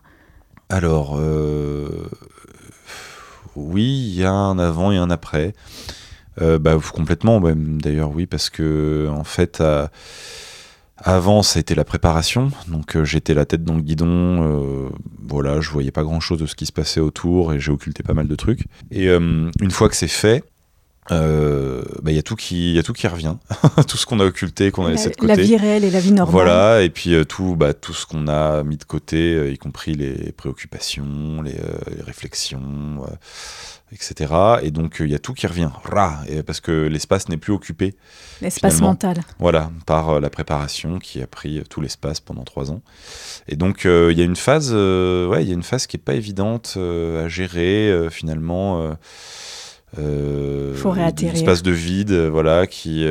Alors, 0.68 1.18
oui, 3.56 4.10
il 4.12 4.20
y 4.20 4.24
a 4.24 4.32
un 4.32 4.58
avant 4.58 4.92
et 4.92 4.96
un 4.96 5.10
après. 5.10 5.54
Euh, 6.40 6.58
bah, 6.58 6.78
complètement, 6.92 7.40
d'ailleurs, 7.40 8.10
oui, 8.10 8.26
parce 8.26 8.48
que 8.50 9.08
en 9.10 9.24
fait, 9.24 9.60
avant, 11.04 11.42
ça 11.42 11.58
a 11.58 11.60
été 11.60 11.74
la 11.74 11.84
préparation. 11.84 12.50
Donc, 12.68 12.96
euh, 12.96 13.04
j'étais 13.04 13.34
la 13.34 13.44
tête 13.44 13.64
dans 13.64 13.74
le 13.74 13.82
guidon. 13.82 14.06
Euh, 14.06 14.88
voilà, 15.26 15.60
je 15.60 15.70
voyais 15.70 15.90
pas 15.90 16.04
grand 16.04 16.20
chose 16.20 16.38
de 16.38 16.46
ce 16.46 16.54
qui 16.54 16.66
se 16.66 16.72
passait 16.72 17.00
autour 17.00 17.52
et 17.52 17.60
j'ai 17.60 17.72
occulté 17.72 18.02
pas 18.02 18.14
mal 18.14 18.28
de 18.28 18.36
trucs. 18.36 18.66
Et 18.90 19.08
une 19.08 19.70
fois 19.70 19.88
que 19.88 19.96
c'est 19.96 20.08
fait, 20.08 20.44
bah, 21.10 22.10
il 22.10 22.14
y 22.14 22.18
a 22.18 22.22
tout 22.22 22.36
qui 22.36 22.74
y 22.74 22.78
a 22.78 22.82
tout 22.82 22.92
qui 22.92 23.06
revient 23.06 23.36
tout 23.88 23.96
ce 23.96 24.06
qu'on 24.06 24.20
a 24.20 24.24
occulté 24.24 24.70
qu'on 24.70 24.86
a 24.86 24.90
laissé 24.90 25.10
de 25.10 25.16
côté 25.16 25.34
la 25.34 25.42
vie 25.42 25.56
réelle 25.56 25.84
et 25.84 25.90
la 25.90 26.00
vie 26.00 26.12
normale 26.12 26.32
voilà 26.32 26.82
et 26.82 26.90
puis 26.90 27.14
tout 27.26 27.56
bah, 27.56 27.74
tout 27.74 27.92
ce 27.92 28.06
qu'on 28.06 28.28
a 28.28 28.62
mis 28.62 28.76
de 28.76 28.84
côté 28.84 29.52
y 29.52 29.58
compris 29.58 29.94
les 29.94 30.32
préoccupations 30.32 31.42
les, 31.42 31.52
les 31.96 32.02
réflexions 32.02 33.04
etc. 33.92 34.32
Et 34.62 34.70
donc 34.70 34.96
il 35.00 35.10
y 35.10 35.14
a 35.14 35.18
tout 35.18 35.34
qui 35.34 35.46
revient, 35.46 35.70
et 36.28 36.42
parce 36.42 36.60
que 36.60 36.72
l'espace 36.72 37.28
n'est 37.28 37.36
plus 37.36 37.52
occupé. 37.52 37.94
L'espace 38.40 38.80
mental. 38.80 39.20
Voilà, 39.38 39.70
par 39.86 40.10
euh, 40.10 40.20
la 40.20 40.30
préparation 40.30 40.98
qui 40.98 41.22
a 41.22 41.26
pris 41.26 41.58
euh, 41.58 41.62
tout 41.68 41.80
l'espace 41.80 42.20
pendant 42.20 42.44
trois 42.44 42.70
ans. 42.70 42.82
Et 43.48 43.56
donc 43.56 43.86
euh, 43.86 44.10
il 44.10 44.18
y 44.18 44.22
a 44.22 44.24
une 44.24 44.36
phase, 44.36 44.72
ouais, 44.72 45.42
il 45.42 45.48
y 45.48 45.50
a 45.50 45.54
une 45.54 45.62
phase 45.62 45.86
qui 45.86 45.96
est 45.96 46.00
pas 46.00 46.14
évidente 46.14 46.76
à 46.76 47.28
gérer 47.28 48.08
finalement. 48.10 48.96
Euh, 49.98 50.74
espace 51.34 51.62
de 51.62 51.70
vide 51.70 52.12
voilà 52.12 52.66
qui 52.66 53.06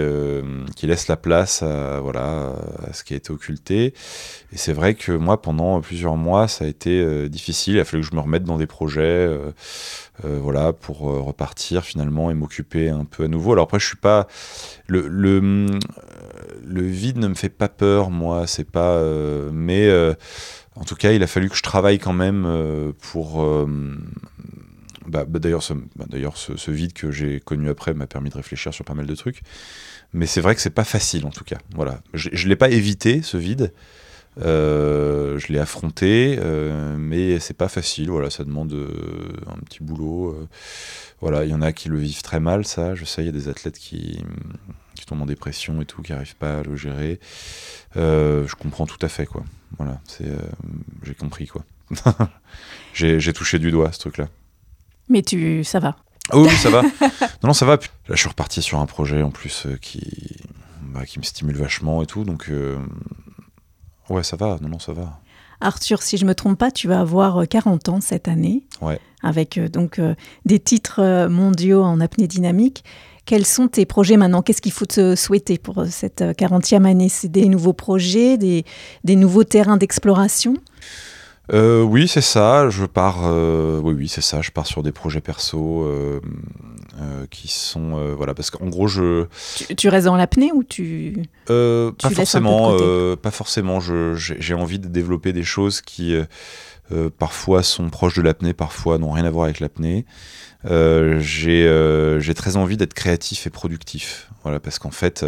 qui 0.75 0.87
laisse 0.87 1.07
la 1.07 1.15
place 1.15 1.61
à 1.61 1.99
voilà 1.99 2.55
à 2.87 2.93
ce 2.93 3.03
qui 3.03 3.13
a 3.13 3.17
été 3.17 3.31
occulté 3.31 3.93
et 4.51 4.57
c'est 4.57 4.73
vrai 4.73 4.95
que 4.95 5.11
moi 5.11 5.41
pendant 5.41 5.79
plusieurs 5.81 6.17
mois 6.17 6.47
ça 6.47 6.65
a 6.65 6.67
été 6.67 7.29
difficile 7.29 7.75
il 7.75 7.79
a 7.79 7.85
fallu 7.85 8.01
que 8.01 8.09
je 8.09 8.15
me 8.15 8.21
remette 8.21 8.43
dans 8.45 8.57
des 8.57 8.65
projets 8.65 9.29
euh, 10.25 10.39
voilà, 10.39 10.71
pour 10.73 11.09
euh, 11.09 11.19
repartir 11.19 11.83
finalement 11.83 12.29
et 12.29 12.33
m'occuper 12.33 12.89
un 12.89 13.05
peu 13.05 13.23
à 13.23 13.27
nouveau. 13.27 13.53
Alors 13.53 13.63
après, 13.63 13.79
je 13.79 13.87
suis 13.87 13.97
pas 13.97 14.27
le, 14.87 15.07
le, 15.07 15.37
euh, 15.41 15.79
le 16.63 16.81
vide 16.81 17.17
ne 17.17 17.27
me 17.27 17.33
fait 17.33 17.49
pas 17.49 17.69
peur, 17.69 18.11
moi. 18.11 18.45
C'est 18.45 18.69
pas, 18.69 19.01
mais 19.51 19.89
en 20.75 20.83
tout 20.83 20.95
cas, 20.95 21.11
il 21.11 21.23
a 21.23 21.27
fallu 21.27 21.49
que 21.49 21.55
je 21.55 21.63
travaille 21.63 21.99
quand 21.99 22.13
même 22.13 22.93
pour. 22.99 23.45
Bah, 25.07 25.25
bah, 25.25 25.39
d'ailleurs, 25.39 25.63
ce, 25.63 25.73
bah, 25.95 26.05
ce, 26.35 26.71
vide 26.71 26.93
que 26.93 27.11
j'ai 27.11 27.39
connu 27.39 27.69
après 27.69 27.93
m'a 27.93 28.07
permis 28.07 28.29
de 28.29 28.35
réfléchir 28.35 28.73
sur 28.73 28.85
pas 28.85 28.93
mal 28.93 29.05
de 29.07 29.15
trucs. 29.15 29.41
Mais 30.13 30.25
c'est 30.25 30.41
vrai 30.41 30.55
que 30.55 30.61
c'est 30.61 30.69
pas 30.69 30.83
facile 30.83 31.25
en 31.25 31.31
tout 31.31 31.43
cas. 31.43 31.57
Voilà, 31.73 32.01
je, 32.13 32.29
je 32.31 32.47
l'ai 32.47 32.55
pas 32.55 32.69
évité 32.69 33.21
ce 33.21 33.37
vide. 33.37 33.71
Euh, 34.39 35.37
je 35.39 35.51
l'ai 35.51 35.59
affronté, 35.59 36.37
euh, 36.39 36.95
mais 36.97 37.39
c'est 37.39 37.53
pas 37.53 37.67
facile. 37.67 38.09
Voilà, 38.09 38.29
ça 38.29 38.43
demande 38.43 38.73
euh, 38.73 39.33
un 39.47 39.57
petit 39.59 39.83
boulot. 39.83 40.47
voilà, 41.19 41.43
il 41.45 41.51
y 41.51 41.53
en 41.53 41.61
a 41.61 41.73
qui 41.73 41.89
le 41.89 41.97
vivent 41.97 42.21
très 42.21 42.39
mal, 42.39 42.65
ça. 42.65 42.95
Je 42.95 43.05
sais, 43.05 43.23
il 43.23 43.25
y 43.25 43.29
a 43.29 43.33
des 43.33 43.49
athlètes 43.49 43.77
qui, 43.77 44.23
qui 44.95 45.05
tombent 45.05 45.21
en 45.21 45.25
dépression 45.25 45.81
et 45.81 45.85
tout, 45.85 46.01
qui 46.01 46.11
n'arrivent 46.11 46.35
pas 46.35 46.59
à 46.59 46.63
le 46.63 46.75
gérer. 46.75 47.19
je 47.95 48.55
comprends 48.55 48.85
tout 48.85 49.03
à 49.03 49.09
fait, 49.09 49.25
quoi. 49.25 49.43
Voilà, 49.77 50.01
c'est, 50.07 50.29
j'ai 51.03 51.15
compris, 51.15 51.47
quoi. 51.47 51.63
j'ai, 52.93 53.33
touché 53.33 53.59
du 53.59 53.71
doigt 53.71 53.91
ce 53.91 53.99
truc-là. 53.99 54.29
Mais 55.11 55.21
tu, 55.21 55.63
ça 55.63 55.79
va. 55.79 55.97
Oh, 56.33 56.45
oui, 56.47 56.55
ça 56.55 56.69
va. 56.69 56.81
non, 56.81 56.89
non, 57.49 57.53
ça 57.53 57.65
va. 57.65 57.73
Là, 57.75 57.79
je 58.09 58.15
suis 58.15 58.29
reparti 58.29 58.61
sur 58.61 58.79
un 58.79 58.85
projet 58.87 59.21
en 59.21 59.29
plus 59.29 59.67
qui, 59.81 60.01
bah, 60.81 61.05
qui 61.05 61.19
me 61.19 61.23
stimule 61.23 61.57
vachement 61.57 62.01
et 62.01 62.07
tout, 62.07 62.23
donc 62.23 62.49
Ouais, 64.11 64.23
ça 64.23 64.35
va, 64.35 64.57
non, 64.61 64.67
non, 64.67 64.79
ça 64.79 64.91
va. 64.91 65.19
Arthur, 65.61 66.01
si 66.01 66.17
je 66.17 66.25
me 66.25 66.35
trompe 66.35 66.57
pas, 66.57 66.69
tu 66.69 66.87
vas 66.87 66.99
avoir 66.99 67.47
40 67.47 67.87
euh, 67.87 67.91
ans 67.93 68.01
cette 68.01 68.27
année, 68.27 68.65
ouais. 68.81 68.99
avec 69.23 69.57
euh, 69.57 69.69
donc 69.69 69.99
euh, 69.99 70.15
des 70.45 70.59
titres 70.59 71.27
mondiaux 71.27 71.83
en 71.83 72.01
apnée 72.01 72.27
dynamique. 72.27 72.83
Quels 73.25 73.45
sont 73.45 73.67
tes 73.67 73.85
projets 73.85 74.17
maintenant? 74.17 74.41
Qu'est-ce 74.41 74.61
qu'il 74.61 74.71
faut 74.73 74.87
te 74.87 75.15
souhaiter 75.15 75.59
pour 75.59 75.85
cette 75.89 76.21
40e 76.21 76.85
année? 76.85 77.07
C'est 77.07 77.29
des 77.29 77.47
nouveaux 77.47 77.73
projets, 77.73 78.37
des, 78.37 78.65
des 79.03 79.15
nouveaux 79.15 79.43
terrains 79.43 79.77
d'exploration? 79.77 80.55
Euh, 81.53 81.81
oui, 81.81 82.07
c'est 82.07 82.21
ça. 82.21 82.69
Je 82.69 82.85
pars. 82.85 83.21
Euh, 83.25 83.79
oui, 83.83 83.93
oui, 83.93 84.07
c'est 84.07 84.21
ça. 84.21 84.41
Je 84.41 84.51
pars 84.51 84.65
sur 84.65 84.83
des 84.83 84.91
projets 84.91 85.21
perso 85.21 85.83
euh, 85.83 86.19
qui 87.29 87.47
sont 87.47 88.13
voilà 88.15 88.33
parce 88.33 88.51
qu'en 88.51 88.67
gros 88.67 88.87
je. 88.87 89.25
Tu, 89.77 89.89
restes 89.89 90.05
dans 90.05 90.15
l'apnée 90.15 90.51
ou 90.53 90.63
tu. 90.63 91.23
pas, 91.45 92.09
forcément, 92.09 92.77
pas 93.17 93.31
forcément. 93.31 93.79
J'ai 94.15 94.53
envie 94.53 94.79
de 94.79 94.87
développer 94.87 95.33
des 95.33 95.43
choses 95.43 95.81
qui 95.81 96.15
parfois 97.17 97.63
sont 97.63 97.89
proches 97.89 98.15
de 98.15 98.21
l'apnée, 98.21 98.53
parfois 98.53 98.97
n'ont 98.97 99.11
rien 99.11 99.25
à 99.25 99.31
voir 99.31 99.45
avec 99.45 99.59
l'apnée. 99.59 100.05
J'ai 100.63 102.33
très 102.35 102.55
envie 102.55 102.77
d'être 102.77 102.93
créatif 102.93 103.47
et 103.47 103.49
productif. 103.49 104.29
Voilà, 104.43 104.59
parce 104.59 104.79
qu'en 104.79 104.91
fait, 104.91 105.25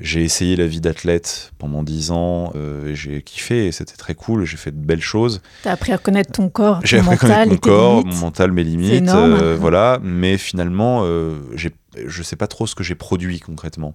j'ai 0.00 0.24
essayé 0.24 0.56
la 0.56 0.66
vie 0.66 0.80
d'athlète 0.80 1.52
pendant 1.58 1.82
10 1.82 2.10
ans, 2.10 2.52
euh, 2.56 2.88
et 2.88 2.94
j'ai 2.94 3.22
kiffé, 3.22 3.66
et 3.66 3.72
c'était 3.72 3.96
très 3.96 4.14
cool, 4.14 4.44
j'ai 4.44 4.56
fait 4.56 4.70
de 4.70 4.84
belles 4.84 5.02
choses. 5.02 5.42
Tu 5.62 5.68
as 5.68 5.72
appris 5.72 5.92
à 5.92 5.98
connaître 5.98 6.32
ton 6.32 6.48
corps, 6.48 6.78
à 6.78 7.16
connaître 7.16 7.48
mon 7.50 7.56
corps, 7.58 8.06
mon 8.06 8.16
mental, 8.16 8.52
mes 8.52 8.64
limites, 8.64 9.08
euh, 9.08 9.56
voilà, 9.60 9.98
mais 10.02 10.38
finalement, 10.38 11.02
euh, 11.04 11.36
je 11.54 12.22
sais 12.22 12.36
pas 12.36 12.46
trop 12.46 12.66
ce 12.66 12.74
que 12.74 12.82
j'ai 12.82 12.94
produit 12.94 13.40
concrètement. 13.40 13.94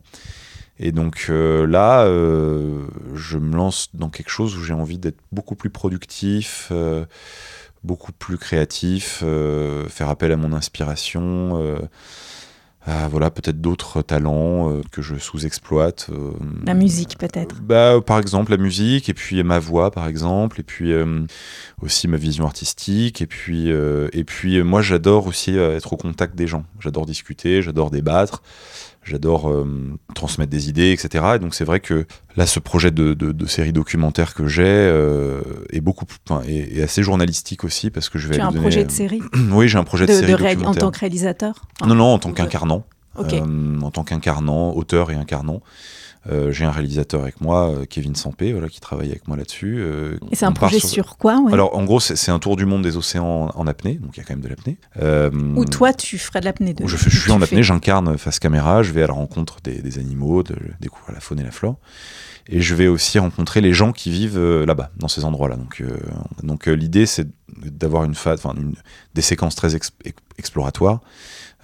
Et 0.77 0.91
donc 0.91 1.27
euh, 1.29 1.65
là, 1.65 2.05
je 2.05 3.37
me 3.37 3.55
lance 3.55 3.89
dans 3.93 4.09
quelque 4.09 4.29
chose 4.29 4.55
où 4.57 4.63
j'ai 4.63 4.73
envie 4.73 4.99
d'être 4.99 5.19
beaucoup 5.31 5.55
plus 5.55 5.69
productif, 5.69 6.71
beaucoup 7.83 8.11
plus 8.11 8.37
créatif, 8.37 9.23
faire 9.89 10.09
appel 10.09 10.31
à 10.31 10.37
mon 10.37 10.53
inspiration 10.53 11.79
à 12.87 13.07
voilà 13.07 13.31
peut-être 13.31 13.59
d'autres 13.61 14.01
talents 14.03 14.69
euh, 14.71 14.81
que 14.91 15.01
je 15.01 15.15
sous-exploite. 15.15 16.07
euh, 16.11 16.31
La 16.65 16.73
musique 16.75 17.17
peut-être. 17.17 17.55
bah, 17.61 17.99
par 18.05 18.19
exemple 18.19 18.51
la 18.51 18.57
musique 18.57 19.09
et 19.09 19.13
puis 19.15 19.41
ma 19.43 19.57
voix 19.59 19.89
par 19.91 20.07
exemple 20.07 20.59
et 20.59 20.63
puis 20.63 20.93
euh, 20.93 21.25
aussi 21.81 22.07
ma 22.07 22.17
vision 22.17 22.45
artistique 22.45 23.21
et 23.21 23.27
puis 23.27 23.71
euh, 23.71 24.07
et 24.13 24.23
puis 24.23 24.57
euh, 24.57 24.63
moi 24.63 24.81
j'adore 24.81 25.25
aussi 25.27 25.57
euh, 25.57 25.75
être 25.75 25.93
au 25.93 25.97
contact 25.97 26.35
des 26.35 26.45
gens 26.47 26.63
j'adore 26.79 27.05
discuter 27.07 27.61
j'adore 27.63 27.89
débattre 27.89 28.43
j'adore 29.05 29.49
euh, 29.49 29.65
transmettre 30.15 30.49
des 30.51 30.67
idées 30.67 30.91
etc 30.91 31.23
et 31.35 31.39
donc 31.39 31.55
c'est 31.55 31.63
vrai 31.63 31.79
que 31.79 32.05
là 32.35 32.45
ce 32.45 32.59
projet 32.59 32.91
de, 32.91 33.13
de, 33.13 33.31
de 33.31 33.45
série 33.45 33.71
documentaire 33.71 34.33
que 34.33 34.47
j'ai 34.47 34.63
euh, 34.65 35.41
est 35.71 35.79
beaucoup 35.79 36.05
enfin, 36.27 36.41
est, 36.47 36.77
est 36.77 36.81
assez 36.81 37.03
journalistique 37.03 37.63
aussi 37.63 37.89
parce 37.91 38.09
que 38.09 38.19
je 38.19 38.27
vais 38.27 38.35
Tu 38.35 38.41
as 38.41 38.47
un 38.47 38.51
donner- 38.51 38.61
projet 38.61 38.83
de 38.83 38.91
série 38.91 39.21
oui 39.51 39.67
j'ai 39.69 39.77
un 39.77 39.83
projet 39.83 40.05
de, 40.05 40.11
de, 40.11 40.17
série 40.25 40.65
en 40.65 40.73
tant 40.73 40.91
que 40.91 40.99
réalisateur? 40.99 41.61
Enfin, 41.79 41.87
non 41.89 41.95
non 41.95 42.05
en 42.13 42.19
tant 42.19 42.33
qu'incarnant 42.33 42.85
Ok. 43.17 43.31
euh, 43.33 43.79
en 43.81 43.91
tant 43.91 44.03
qu'incarnant, 44.03 44.73
auteur 44.73 45.09
et 45.09 45.15
incarnant. 45.15 45.61
Euh, 46.31 46.51
j'ai 46.51 46.65
un 46.65 46.71
réalisateur 46.71 47.21
avec 47.21 47.39
moi, 47.39 47.69
euh, 47.69 47.85
Kevin 47.85 48.15
Sampé, 48.15 48.51
voilà, 48.51 48.67
qui 48.67 48.79
travaille 48.79 49.09
avec 49.09 49.27
moi 49.27 49.37
là-dessus. 49.37 49.75
euh, 49.79 50.17
Et 50.31 50.35
c'est 50.35 50.45
un 50.45 50.51
projet 50.51 50.79
sur, 50.79 51.17
quoi 51.17 51.39
ouais? 51.41 51.53
Alors, 51.53 51.77
en 51.77 51.83
gros, 51.83 51.99
c'est 51.99 52.31
un 52.31 52.39
tour 52.39 52.55
du 52.55 52.65
monde 52.65 52.81
des 52.81 52.97
océans 52.97 53.51
en, 53.55 53.59
en 53.59 53.67
apnée, 53.67 53.95
donc 53.95 54.17
il 54.17 54.21
y 54.21 54.23
a 54.23 54.23
quand 54.25 54.33
même 54.33 54.41
de 54.43 54.47
l'apnée. 54.49 54.77
Euh, 55.01 55.29
Où 55.55 55.65
toi 55.65 55.93
tu 55.93 56.17
ferais 56.17 56.39
de 56.39 56.45
l'apnée 56.45 56.73
de 56.73 56.85
je, 56.87 56.97
fais- 56.97 57.09
je 57.11 57.19
suis 57.19 57.31
en 57.31 57.41
apnée, 57.41 57.61
j'incarne 57.63 58.17
face 58.17 58.39
caméra, 58.39 58.81
je 58.81 58.91
vais 58.91 59.03
à 59.03 59.07
la 59.07 59.13
rencontre 59.13 59.57
des, 59.63 59.81
des 59.81 59.99
animaux, 59.99 60.41
de, 60.41 60.55
découvrir 60.79 61.13
la 61.13 61.19
faune 61.21 61.39
et 61.39 61.43
la 61.43 61.51
flore. 61.51 61.77
Et 62.47 62.61
je 62.61 62.75
vais 62.75 62.87
aussi 62.87 63.17
rencontrer 63.17 63.59
les 63.61 63.73
gens 63.73 63.91
qui 63.91 64.09
vivent 64.11 64.39
là-bas, 64.39 64.91
dans 64.97 65.07
ces 65.07 65.25
endroits-là. 65.25 65.55
Donc, 65.55 65.81
donc 66.43 66.67
l'idée, 66.67 67.05
c'est 67.07 67.27
d'avoir 67.63 68.03
une 68.03 68.13
phase, 68.15 68.39
enfin, 68.43 68.55
une- 68.59 68.75
des 69.15 69.21
séquences 69.21 69.55
très 69.55 69.75
ex- 69.75 69.91
ex- 70.03 70.17
exploratoires 70.37 71.01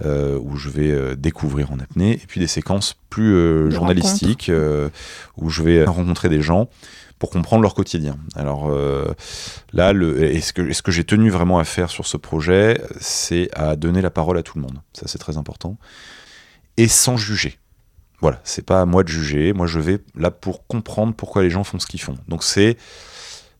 euh, 0.03 0.39
où 0.41 0.55
je 0.55 0.69
vais 0.69 0.91
euh, 0.91 1.15
découvrir 1.15 1.71
en 1.71 1.79
apnée, 1.79 2.13
et 2.13 2.25
puis 2.27 2.39
des 2.39 2.47
séquences 2.47 2.95
plus 3.09 3.33
euh, 3.33 3.69
journalistiques 3.69 4.49
euh, 4.49 4.89
où 5.37 5.49
je 5.49 5.63
vais 5.63 5.83
rencontrer 5.85 6.29
des 6.29 6.41
gens 6.41 6.69
pour 7.19 7.29
comprendre 7.29 7.61
leur 7.61 7.75
quotidien. 7.75 8.17
Alors 8.35 8.71
là, 9.73 9.93
le, 9.93 10.23
et 10.23 10.41
ce 10.41 10.53
que, 10.53 10.73
ce 10.73 10.81
que 10.81 10.91
j'ai 10.91 11.03
tenu 11.03 11.29
vraiment 11.29 11.59
à 11.59 11.63
faire 11.65 11.91
sur 11.91 12.07
ce 12.07 12.17
projet, 12.17 12.81
c'est 12.99 13.47
à 13.53 13.75
donner 13.75 14.01
la 14.01 14.09
parole 14.09 14.39
à 14.39 14.41
tout 14.41 14.57
le 14.57 14.63
monde. 14.63 14.81
Ça, 14.93 15.03
c'est 15.05 15.19
très 15.19 15.37
important. 15.37 15.77
Et 16.77 16.87
sans 16.87 17.17
juger. 17.17 17.59
Voilà, 18.21 18.39
c'est 18.43 18.65
pas 18.65 18.81
à 18.81 18.85
moi 18.85 19.03
de 19.03 19.09
juger. 19.09 19.53
Moi, 19.53 19.67
je 19.67 19.79
vais 19.79 19.99
là 20.15 20.31
pour 20.31 20.65
comprendre 20.65 21.13
pourquoi 21.13 21.43
les 21.43 21.51
gens 21.51 21.63
font 21.63 21.77
ce 21.77 21.85
qu'ils 21.85 22.01
font. 22.01 22.17
Donc, 22.27 22.43
c'est 22.43 22.75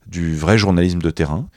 du 0.07 0.35
vrai 0.35 0.57
journalisme 0.57 0.99
de 0.99 1.11
terrain 1.11 1.47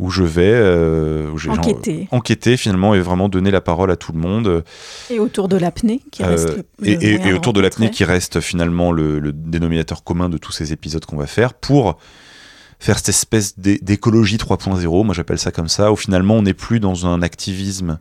où 0.00 0.10
je 0.10 0.24
vais 0.24 0.50
euh, 0.52 1.30
où 1.30 1.38
j'ai- 1.38 1.50
genre, 1.50 1.58
enquêter. 1.58 2.08
enquêter 2.10 2.56
finalement 2.56 2.94
et 2.94 3.00
vraiment 3.00 3.28
donner 3.28 3.50
la 3.52 3.60
parole 3.60 3.90
à 3.92 3.96
tout 3.96 4.12
le 4.12 4.18
monde. 4.18 4.64
Et 5.10 5.18
autour 5.20 5.48
de 5.48 5.56
l'apnée 5.56 6.00
qui 6.10 6.22
euh, 6.24 6.26
reste 6.30 6.48
le- 6.80 6.88
et, 6.88 6.96
le 6.96 7.02
et- 7.04 7.16
moyen 7.16 7.26
et 7.28 7.30
de 7.32 7.36
autour 7.36 7.52
de 7.52 7.60
l'apnée 7.60 7.90
qui 7.90 8.02
reste 8.04 8.40
finalement 8.40 8.90
le, 8.90 9.20
le 9.20 9.32
dénominateur 9.32 10.02
commun 10.02 10.28
de 10.28 10.36
tous 10.38 10.50
ces 10.52 10.72
épisodes 10.72 11.04
qu'on 11.04 11.16
va 11.16 11.26
faire 11.28 11.54
pour 11.54 11.98
faire 12.80 12.98
cette 12.98 13.10
espèce 13.10 13.58
d'é- 13.58 13.78
d'écologie 13.80 14.36
3.0, 14.36 15.04
moi 15.04 15.14
j'appelle 15.14 15.38
ça 15.38 15.52
comme 15.52 15.68
ça, 15.68 15.92
où 15.92 15.96
finalement 15.96 16.34
on 16.34 16.42
n'est 16.42 16.54
plus 16.54 16.80
dans 16.80 17.06
un 17.06 17.22
activisme 17.22 17.98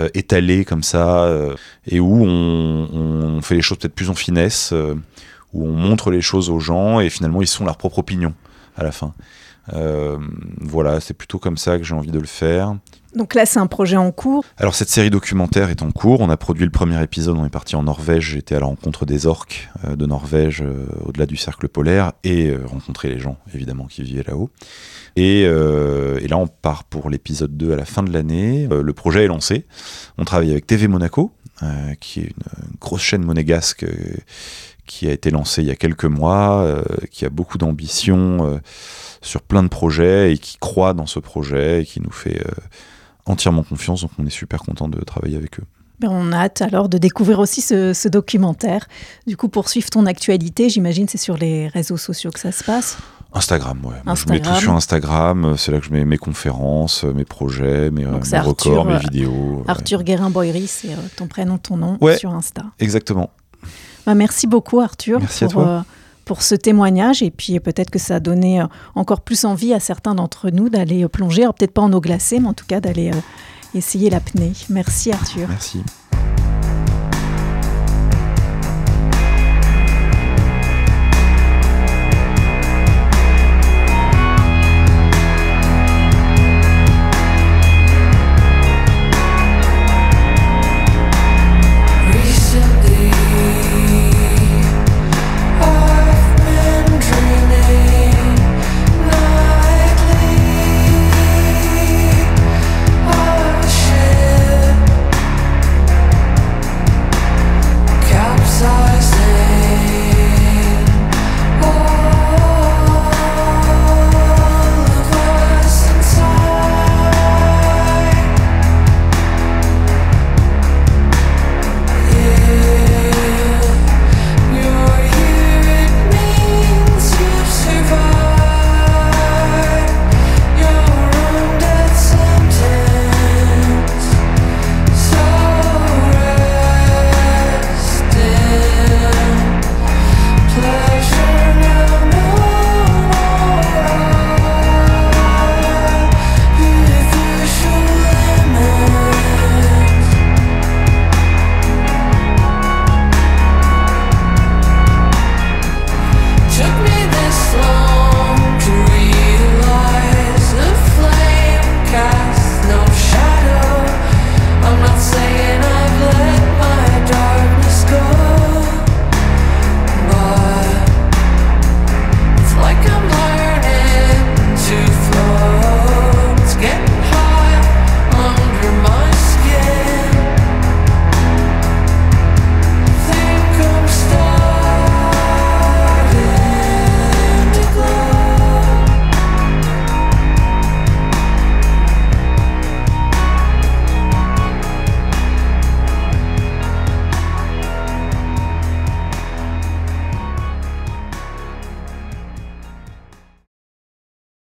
euh, 0.00 0.08
étalé 0.14 0.64
comme 0.64 0.82
ça, 0.82 1.30
et 1.86 2.00
où 2.00 2.24
on, 2.24 2.88
on 3.36 3.42
fait 3.42 3.54
les 3.54 3.60
choses 3.62 3.76
peut-être 3.78 3.94
plus 3.94 4.08
en 4.08 4.14
finesse, 4.14 4.72
où 5.52 5.66
on 5.68 5.72
montre 5.72 6.10
les 6.10 6.22
choses 6.22 6.48
aux 6.48 6.58
gens, 6.58 7.00
et 7.00 7.10
finalement 7.10 7.42
ils 7.42 7.46
sont 7.46 7.66
leur 7.66 7.76
propre 7.76 7.98
opinion 7.98 8.32
à 8.76 8.82
la 8.82 8.90
fin. 8.92 9.12
Euh, 9.72 10.18
voilà, 10.60 11.00
c'est 11.00 11.14
plutôt 11.14 11.38
comme 11.38 11.56
ça 11.56 11.78
que 11.78 11.84
j'ai 11.84 11.94
envie 11.94 12.10
de 12.10 12.18
le 12.18 12.26
faire. 12.26 12.76
donc 13.14 13.34
là 13.34 13.46
c'est 13.46 13.60
un 13.60 13.66
projet 13.66 13.96
en 13.96 14.10
cours 14.10 14.44
Alors 14.56 14.74
cette 14.74 14.88
série 14.88 15.10
documentaire 15.10 15.70
est 15.70 15.82
en 15.82 15.92
cours. 15.92 16.20
On 16.20 16.30
a 16.30 16.36
produit 16.36 16.64
le 16.64 16.70
premier 16.70 17.00
épisode. 17.02 17.36
On 17.36 17.46
est 17.46 17.50
parti 17.50 17.76
en 17.76 17.84
Norvège. 17.84 18.30
J'étais 18.32 18.54
à 18.56 18.60
la 18.60 18.66
rencontre 18.66 19.06
des 19.06 19.26
orques 19.26 19.68
euh, 19.84 19.96
de 19.96 20.06
Norvège, 20.06 20.62
euh, 20.62 20.86
au-delà 21.04 21.26
du 21.26 21.36
cercle 21.36 21.68
polaire, 21.68 22.12
et 22.24 22.48
euh, 22.48 22.64
rencontrer 22.66 23.08
les 23.08 23.18
gens 23.18 23.36
évidemment 23.54 23.86
qui 23.86 24.02
vivaient 24.02 24.24
là-haut. 24.26 24.50
Et, 25.14 25.42
et 25.42 26.28
là, 26.28 26.38
on 26.38 26.46
part 26.46 26.84
pour 26.84 27.10
l'épisode 27.10 27.54
2 27.54 27.74
à 27.74 27.76
la 27.76 27.84
fin 27.84 28.02
de 28.02 28.10
l'année. 28.10 28.66
Le 28.70 28.92
projet 28.94 29.24
est 29.24 29.28
lancé. 29.28 29.66
On 30.16 30.24
travaille 30.24 30.50
avec 30.50 30.66
TV 30.66 30.88
Monaco, 30.88 31.32
qui 32.00 32.20
est 32.20 32.22
une, 32.22 32.70
une 32.70 32.78
grosse 32.80 33.02
chaîne 33.02 33.22
monégasque 33.22 33.84
qui 34.86 35.08
a 35.08 35.12
été 35.12 35.30
lancée 35.30 35.60
il 35.60 35.68
y 35.68 35.70
a 35.70 35.76
quelques 35.76 36.06
mois, 36.06 36.82
qui 37.10 37.26
a 37.26 37.28
beaucoup 37.28 37.58
d'ambition 37.58 38.58
sur 39.22 39.40
plein 39.42 39.62
de 39.62 39.68
projets 39.68 40.32
et 40.32 40.38
qui 40.38 40.58
croit 40.58 40.92
dans 40.92 41.06
ce 41.06 41.18
projet 41.18 41.82
et 41.82 41.84
qui 41.86 42.00
nous 42.00 42.10
fait 42.12 42.40
euh, 42.46 42.50
entièrement 43.26 43.62
confiance. 43.62 44.02
Donc 44.02 44.10
on 44.18 44.26
est 44.26 44.30
super 44.30 44.60
content 44.62 44.88
de 44.88 45.00
travailler 45.00 45.36
avec 45.36 45.58
eux. 45.60 45.64
Ben, 46.00 46.08
on 46.10 46.32
a 46.32 46.36
hâte 46.38 46.60
alors 46.62 46.88
de 46.88 46.98
découvrir 46.98 47.38
aussi 47.38 47.60
ce, 47.60 47.92
ce 47.92 48.08
documentaire. 48.08 48.86
Du 49.26 49.36
coup, 49.36 49.48
pour 49.48 49.68
suivre 49.68 49.88
ton 49.90 50.04
actualité, 50.06 50.68
j'imagine 50.68 51.06
c'est 51.08 51.18
sur 51.18 51.36
les 51.36 51.68
réseaux 51.68 51.96
sociaux 51.96 52.30
que 52.32 52.40
ça 52.40 52.50
se 52.50 52.64
passe. 52.64 52.98
Instagram, 53.34 53.78
ouais. 53.84 53.94
Moi, 54.04 54.14
je 54.14 54.26
mets 54.28 54.40
tout 54.40 54.48
Instagram. 54.50 54.60
sur 54.60 54.72
Instagram. 54.74 55.54
C'est 55.56 55.70
là 55.72 55.78
que 55.78 55.86
je 55.86 55.92
mets 55.92 56.04
mes 56.04 56.18
conférences, 56.18 57.04
mes 57.04 57.24
projets, 57.24 57.90
mes, 57.90 58.04
euh, 58.04 58.10
Donc 58.10 58.22
mes 58.24 58.26
c'est 58.28 58.40
records, 58.40 58.78
Arthur, 58.80 58.84
mes 58.84 58.94
euh, 58.94 58.98
vidéos. 58.98 59.30
ouais. 59.58 59.64
Arthur 59.70 60.02
Guérin-Boiry, 60.02 60.66
c'est 60.66 60.88
ton 61.16 61.28
prénom, 61.28 61.56
ton 61.58 61.76
nom 61.76 61.96
Ouais. 62.00 62.18
sur 62.18 62.32
Insta. 62.34 62.64
Exactement. 62.80 63.30
Ben, 64.04 64.14
merci 64.16 64.48
beaucoup 64.48 64.80
Arthur 64.80 65.20
Merci 65.20 65.44
à 65.44 65.46
pour, 65.46 65.62
toi. 65.62 65.70
euh, 65.70 65.80
pour 66.24 66.42
ce 66.42 66.54
témoignage 66.54 67.22
et 67.22 67.30
puis 67.30 67.58
peut-être 67.60 67.90
que 67.90 67.98
ça 67.98 68.16
a 68.16 68.20
donné 68.20 68.60
euh, 68.60 68.66
encore 68.94 69.20
plus 69.20 69.44
envie 69.44 69.74
à 69.74 69.80
certains 69.80 70.14
d'entre 70.14 70.50
nous 70.50 70.68
d'aller 70.68 71.04
euh, 71.04 71.08
plonger, 71.08 71.42
peut-être 71.56 71.72
pas 71.72 71.82
en 71.82 71.92
eau 71.92 72.00
glacée, 72.00 72.40
mais 72.40 72.48
en 72.48 72.54
tout 72.54 72.66
cas 72.66 72.80
d'aller 72.80 73.10
euh, 73.10 73.20
essayer 73.74 74.10
l'apnée. 74.10 74.52
Merci 74.68 75.12
Arthur. 75.12 75.48
Merci. 75.48 75.82